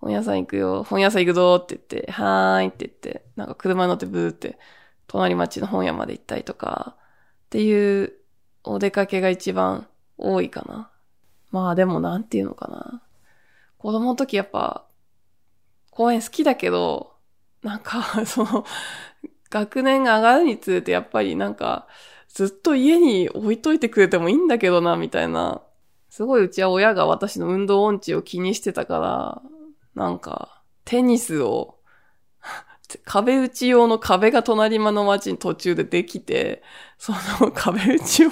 [0.00, 4.58] 本屋さん行くよ、本屋さん行くぞって言って、はーいって言って、なんか車に乗ってブーって、
[5.06, 6.96] 隣町の本屋まで行ったりとか、
[7.46, 8.14] っていう
[8.64, 9.86] お出かけが一番
[10.16, 10.90] 多いかな。
[11.50, 13.02] まあでもなんていうのかな。
[13.78, 14.86] 子供の時やっぱ、
[15.92, 17.12] 公園好きだけど、
[17.62, 18.64] なんか、 その、
[19.50, 21.86] 学年が上がるにつれてやっぱりなんか、
[22.28, 25.62] ずっと家に置いといてくれてもいいんだけどな、みたいな。
[26.08, 29.42] すごいうちは親が私の運動音痴を気にしてたから、
[29.94, 31.78] なんか、テニスを
[33.04, 36.62] 壁打ち用の壁が隣間の町に途中でできて、
[36.96, 38.30] その 壁打ちを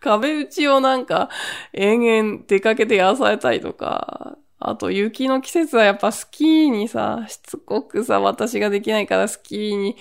[0.00, 1.30] 壁打ちをなんか、
[1.72, 4.36] 延々出かけてやらされたりとか、
[4.68, 9.96] あと雪の季節はやっぱスキーにさ、しつこくさ、私ができないからスキーに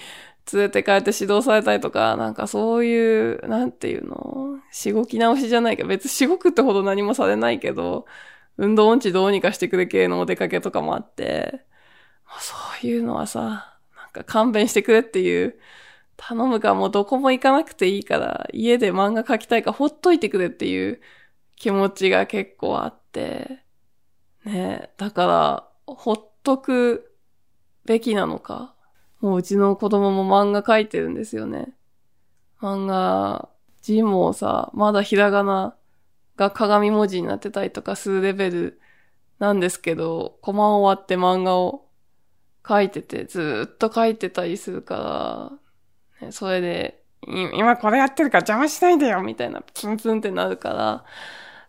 [0.51, 4.59] 連れて帰って指導されたりとか、なんかそういう、なんていうの？
[4.71, 8.05] しごき直しじゃないけど、別にしごくってほど何もされないけど、
[8.57, 11.61] 運動音痴どうにかしてくれ系のお出かけとかもあって、
[12.39, 15.55] そういうのはさ、なんか勘弁してくれっていう、
[16.17, 21.01] 頼むかもうどこも行かなくていいから、家で漫画描きたいかほっといてくれっていう
[21.55, 23.63] 気持ちが結構あって、
[24.45, 27.13] ねだから、ほっとく
[27.85, 28.73] べきなのか。
[29.19, 31.73] もううちの子供も漫画描いてるんですよね。
[32.59, 33.49] 漫画、
[33.81, 35.75] 字もさ、まだひらがな
[36.35, 38.81] が鏡文字になってたりとかするレベル
[39.39, 41.85] なんですけど、コマ終わって漫画を
[42.67, 45.57] 書いてて、ずっと書いてたりするか
[46.19, 51.05] ら、ね、それで、今これやってるから邪魔しないでよみたいな、ツンツンってなるから、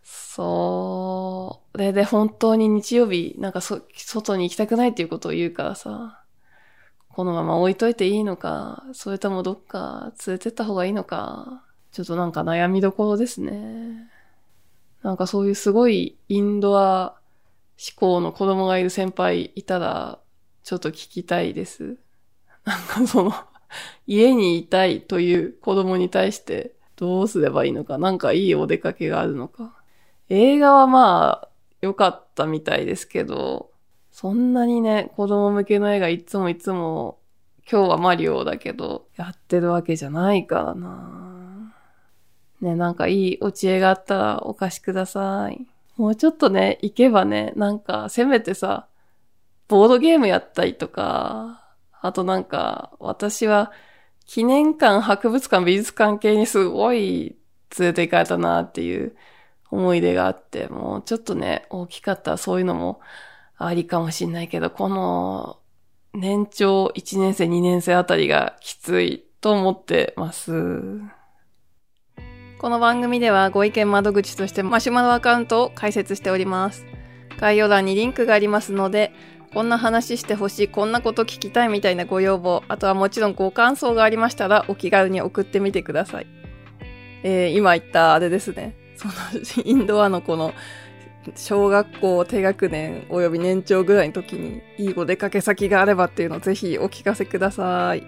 [0.05, 6.23] そう、で、で、本当に日曜日、なんかそ、外に行きたくないっていうことを言うからさ、
[7.09, 14.11] このまま置いといていいのか、それともどっか連れてった方がいいのか、ちょっとなんか悩みどころですね。
[15.03, 17.15] なんかそういうすごいインドア
[17.79, 20.19] 思考の子供がいる先輩いたら、
[20.65, 21.97] ちょっと聞きたいです。
[22.65, 23.33] なんかその、
[24.07, 29.84] 家にいたいという子供に対してどうすればいいのか、なんかいいお出かけがあるのか。
[30.29, 31.49] 映画はまあ、
[31.81, 33.71] 良かったみたいですけど、
[34.11, 37.19] そんなにね、子供向けの映画いつもいつも、
[37.71, 41.75] 今日はマリオだけど、やってるわけじゃないからな
[42.61, 45.67] ね、なんかいいお知恵があったらお貸しください。
[45.97, 48.89] もうちょっとね、行けばね、なんか、せめてさ、
[49.69, 51.63] ボードゲームやったりとか、
[52.01, 53.73] あとなんか、私は、
[54.27, 57.37] 記念館、博物館、美術館系にすごい
[57.79, 59.15] 連れて行かれたなっていう
[59.75, 63.01] 思い出があって、もうちょっとね、大きかったそういうのも
[63.57, 65.59] ありかもしんないけど、この
[66.15, 70.53] 年長1年生、2年生あたりがきついと思ってます。
[72.59, 76.87] この番組ではご意見窓口としてマシュマロアカウントを開設しております。
[77.39, 79.13] 概要欄にリンクがありますので、
[79.53, 86.27] こんな話してほしい、こんなこと聞きたいみたいなご要望、あとはもちろんご感想がありましたらお気軽に送ってみてください。
[87.25, 88.84] えー、今言ったあれですね。
[88.97, 89.15] その
[89.65, 90.53] インドアのこの
[91.37, 98.05] 小学校低学年及び年長ぐらいの時にいいお出かけ先があればっていうのをぜひお聞かせください。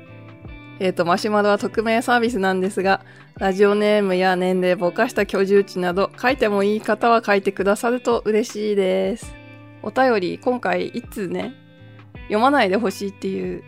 [0.78, 3.03] えっ、ー、と、マシュマロは匿名サービスなんですが、
[3.39, 9.34] ラジオネームや年齢ぼかした居住地など書いてもいい方は書いてくださると嬉しいです。
[9.82, 11.55] お便り、今回いつね、
[12.24, 13.62] 読まないでほしいっていう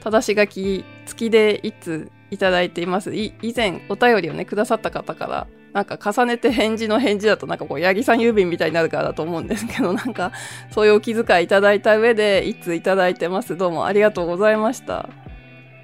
[0.00, 3.14] 正し書き付きでいついただいています。
[3.14, 10.32] 以前お便りをね、くださった方からなんか重ねて返事の返事だとなんかこう、八木さん郵便みたいになるからだと思うんですけど、なんか
[10.70, 13.56] そういうお気遣いいただいた上で、いついただいてます。
[13.56, 15.08] どうもありがとうございました。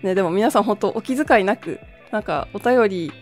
[0.03, 1.80] ね、でも皆さん本当お気遣いなく、
[2.11, 3.12] なんかお便り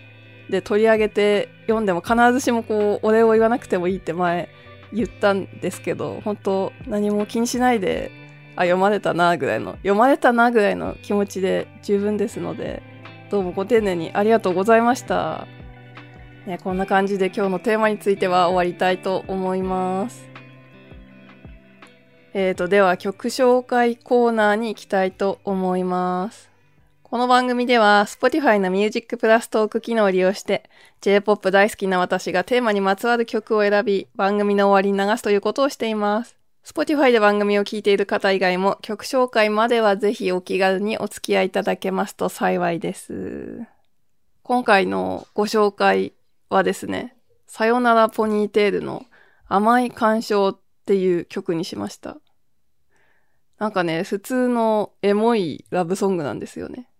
[0.50, 4.48] で取り上げて読んでも必ずしもこう、お礼を言わなくてもいいって前
[4.92, 8.10] 言ったんですけど、本当何も気にしないで、
[8.56, 12.82] あ、読まれたなぐらいの、読まれたなぐらいの気持ちで十分ですので、
[13.30, 15.46] どうもご丁寧にありがとうございました。
[16.46, 20.28] ね、こんな感じで今日のテーマについては終わりたいと思います。
[22.34, 26.48] えーと、では曲紹介コーナーに行きたいと思います。
[27.02, 30.70] この番組では Spotify の Music Plus トーク機能を利用して
[31.00, 36.36] J-POP 大好きな私がテーマにまつわる曲を選び番組の終わりに流すということをしています。
[36.64, 43.66] Spotify で番組を聴いている方以外も曲紹介まではぜひお気軽にお付き合いいただけますと幸いです。
[44.42, 46.12] 今回のご紹介
[46.48, 47.16] はですね、
[47.46, 49.04] さよならポニーテールの
[49.46, 52.18] 甘い干渉っていう曲にしました。
[53.58, 56.90] なんかね、普通のエモいラブソングなんですよね。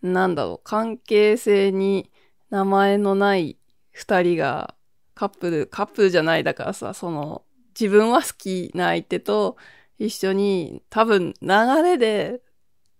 [0.00, 2.10] なんだろう、関係性に
[2.50, 3.58] 名前のない
[3.90, 4.74] 二人が
[5.14, 7.42] カップル、カップルじゃないだからさ、その
[7.78, 9.56] 自分は好きな相手と
[9.98, 11.48] 一緒に多分流
[11.82, 12.40] れで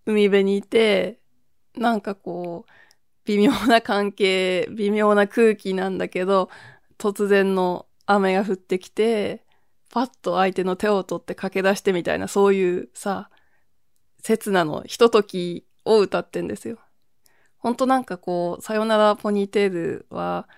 [0.04, 1.20] 海辺にいて、
[1.76, 2.72] なんかこう、
[3.28, 6.48] 微妙な関係、微妙な空気なんだけど、
[6.96, 9.44] 突然の雨が降ってきて、
[9.90, 13.30] パッと相手の手を取って駆け出してみたいな、そういうさ、
[14.22, 16.78] 刹那のひとときを歌ってんですよ。
[17.58, 20.48] ほんとなんかこう、さよならポニーテールは、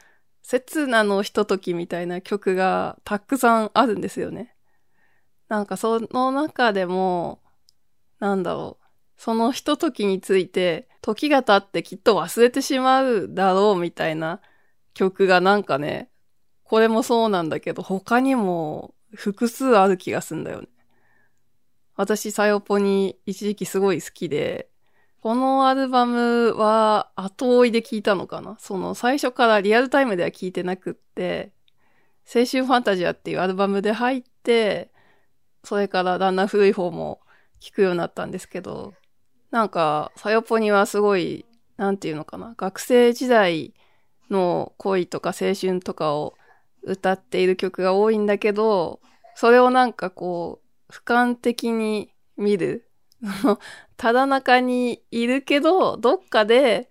[0.43, 4.55] 刹那のひとときみたいな曲がたくさんあるんですよね。
[5.49, 7.43] なんかその中でも、
[8.21, 8.87] なんだろう。
[9.16, 14.40] そのひとときについて、時が経ってきっと忘れてしまうだろうみたいな
[14.94, 16.11] 曲がなんかね、
[16.64, 20.68] これもそうなんだけど、他にも複数ある気がすんだよね。
[21.96, 24.68] 私、サヨポに一時期すごい好きで、
[25.20, 28.57] このアルバムは後追いで聴いたのかな？
[28.59, 31.53] その最初からリアルタイムでは聴いてなくって、
[32.24, 34.90] 青春ファンタジアっていうアルバムで入って、
[35.62, 37.20] それからだんだん古い方も
[37.59, 38.94] 聴くようになったんですけど、
[39.51, 41.44] なんか、さよぽにはすごい、
[41.76, 43.74] なんていうのかな、学生時代
[44.30, 46.34] の恋とか青春とかを
[46.82, 49.01] 歌っている曲が多いんだけど、
[49.34, 52.86] それをなんかこう、俯瞰的に見る。
[53.96, 56.88] ただ中にいるけど、どっかで、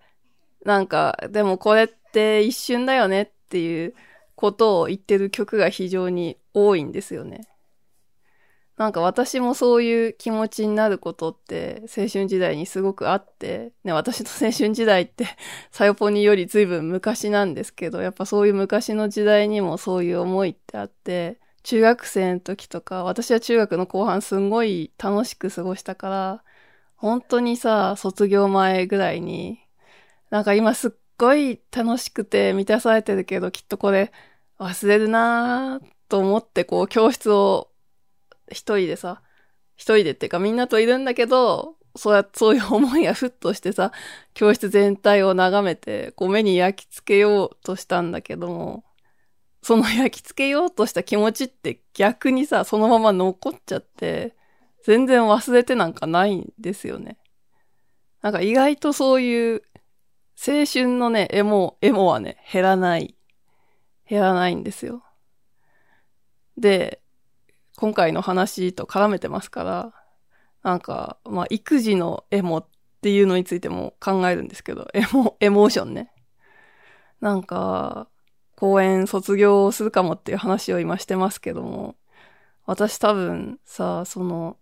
[0.64, 3.94] なんか、でもこれって一瞬だよねっていう
[4.36, 7.48] ことを言ってる曲が非常に多いんですよね。
[8.80, 15.26] なんか私もそういう気持ちになることって青春時代にすごくあって、ね、私の青春時代って
[15.70, 26.44] サヨポニより随分昔なんですけど、やっぱそういう昔の時代にもそういう思いってあって、中学生の時とか、私は中学の後半すんごい楽しく過ごしたから、
[26.96, 29.58] 本当にさ、卒業前ぐらいに、
[30.30, 34.10] なんか今すっごい楽しくて満たされてるけど、きっとこれ
[34.58, 37.69] 忘れるなぁと思ってこう教室を
[38.50, 39.22] 一人でさ、
[39.76, 43.92] 一人でっていうかみんなといるんだけど、そうや、そういう思いがふっとしてさ、
[44.34, 48.84] 教室全体を眺めて、こう目に焼き付けようとしたんだけども、
[49.62, 54.36] その焼き付けようとした気持ちって逆にさ、そのまま残っちゃって、
[54.84, 57.18] 全然忘れてなんかないんですよね。
[58.22, 59.62] なんか意外とそういう
[60.36, 63.14] 青春のね、エモ、エモはね、減らない。
[64.08, 65.04] 減らないんですよ。
[66.56, 66.99] で、
[67.80, 69.94] 今回の話と絡めてますから、
[70.62, 72.66] なんか、まあ、育児のエモっ
[73.00, 76.12] ていうのについても考えるんですけど、エモ、エモーションね。
[77.22, 78.06] なんか、
[78.54, 81.96] 公演卒業するかもっていう話を今してますけども、
[82.66, 84.58] 私多分さ、その、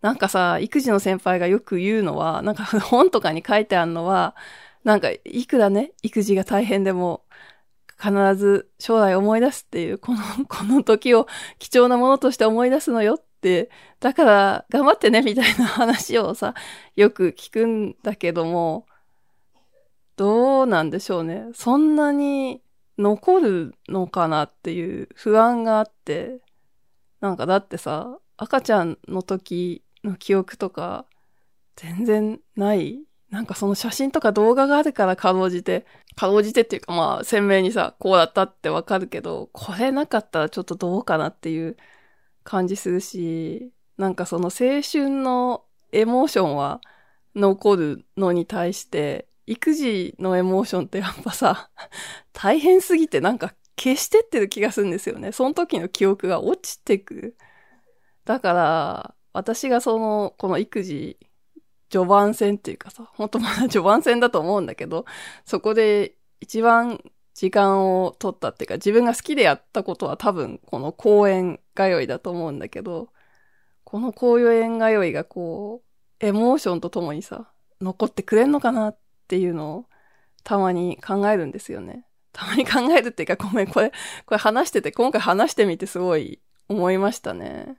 [0.00, 4.34] なんかさ、育児の先輩がよく言うのは、なんか本とかに書いてあるのは、
[4.84, 7.24] なんかいくらね、育児が大変でも、
[8.00, 11.26] 必ず将来思い出すっていう、この、 この時を
[11.58, 13.70] 貴重なものとして思い出すのよって、
[14.00, 16.54] だから頑張ってねみたいな話をさ、
[16.96, 18.86] よく聞くんだけども、
[20.16, 21.46] どうなんでしょうね。
[21.54, 22.62] そんなに
[22.98, 26.40] 残るのかなっていう不安があって、
[27.20, 31.06] なんかだってさ、赤ちゃんの時の記憶とか
[31.76, 41.76] 全然ないなんかその写真とか動画があるからかろうじて、かろうじてっていうかまあ鮮明にさ、こうだったってわかるけど、これなかったらちょっとどうかなっていう
[42.44, 46.80] 感じするし、なんかその青春のエモーションは
[47.34, 51.70] 残るのに対して、育児のエモーションってやっぱさ、
[52.32, 55.32] 大変すぎてなんか消してってる気がするんですよね。
[55.32, 57.36] その時の記憶が落ちてく。
[58.24, 61.18] だから、私がその、この育児
[61.90, 65.04] 序盤戦っていうかさ、本当まだ序盤戦だと思うんだけど、
[65.44, 67.00] そこで一番
[67.34, 73.08] 時間を取ったっていうか、自分が好きでやったことは多分この公園通いだと思うんだけど、
[73.84, 75.88] この公園通いがこう、
[76.26, 79.86] エモーションとともにさ、残ってくれんのかなっていうのを
[80.42, 82.04] たまに考えるんですよね。
[82.32, 83.90] たまに考えるっていうか、ごめん、これ、
[84.26, 87.78] これ話してて、今回話してみてすごい思いましたね。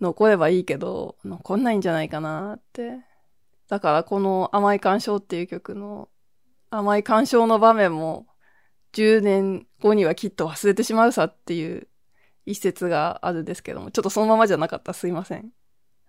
[0.00, 3.07] 残ればいいけど、残んないんじゃないかなって。
[3.68, 6.08] だからこの甘い干渉っていう曲の
[6.70, 8.26] 甘い干渉の場面も
[8.92, 11.88] 10年後にはきっと忘れてしまうさっていう
[12.46, 15.50] 一節があるんですけども、ちょっとそのままじゃなかったすいません。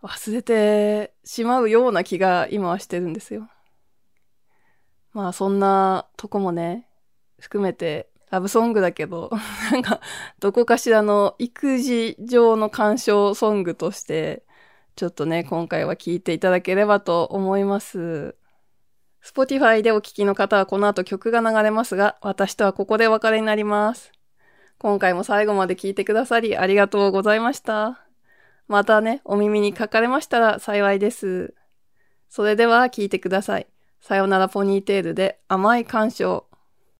[0.01, 3.49] 忘れてしまうような気が今はしてるんですよ。
[5.11, 6.87] まあそんなとこもね、
[7.39, 9.29] 含めてラブソングだけど、
[9.71, 9.99] なんか
[10.39, 14.45] どこかしらの育児上の干渉ソングとして
[14.99, 18.35] ちょっとね、今回は聴いていただければと思います。
[19.23, 24.11] Spotify でお聴きの方はこの後曲が流れますが、私とはここでお別れになります。
[24.77, 28.01] 今回も最後まで聴いてくださりありがとうございました。
[28.67, 31.53] またね、お耳にかかれましたら幸いです。
[32.27, 33.67] それでは聴いてください。
[34.01, 36.48] さよならポニーテールで甘い干渉。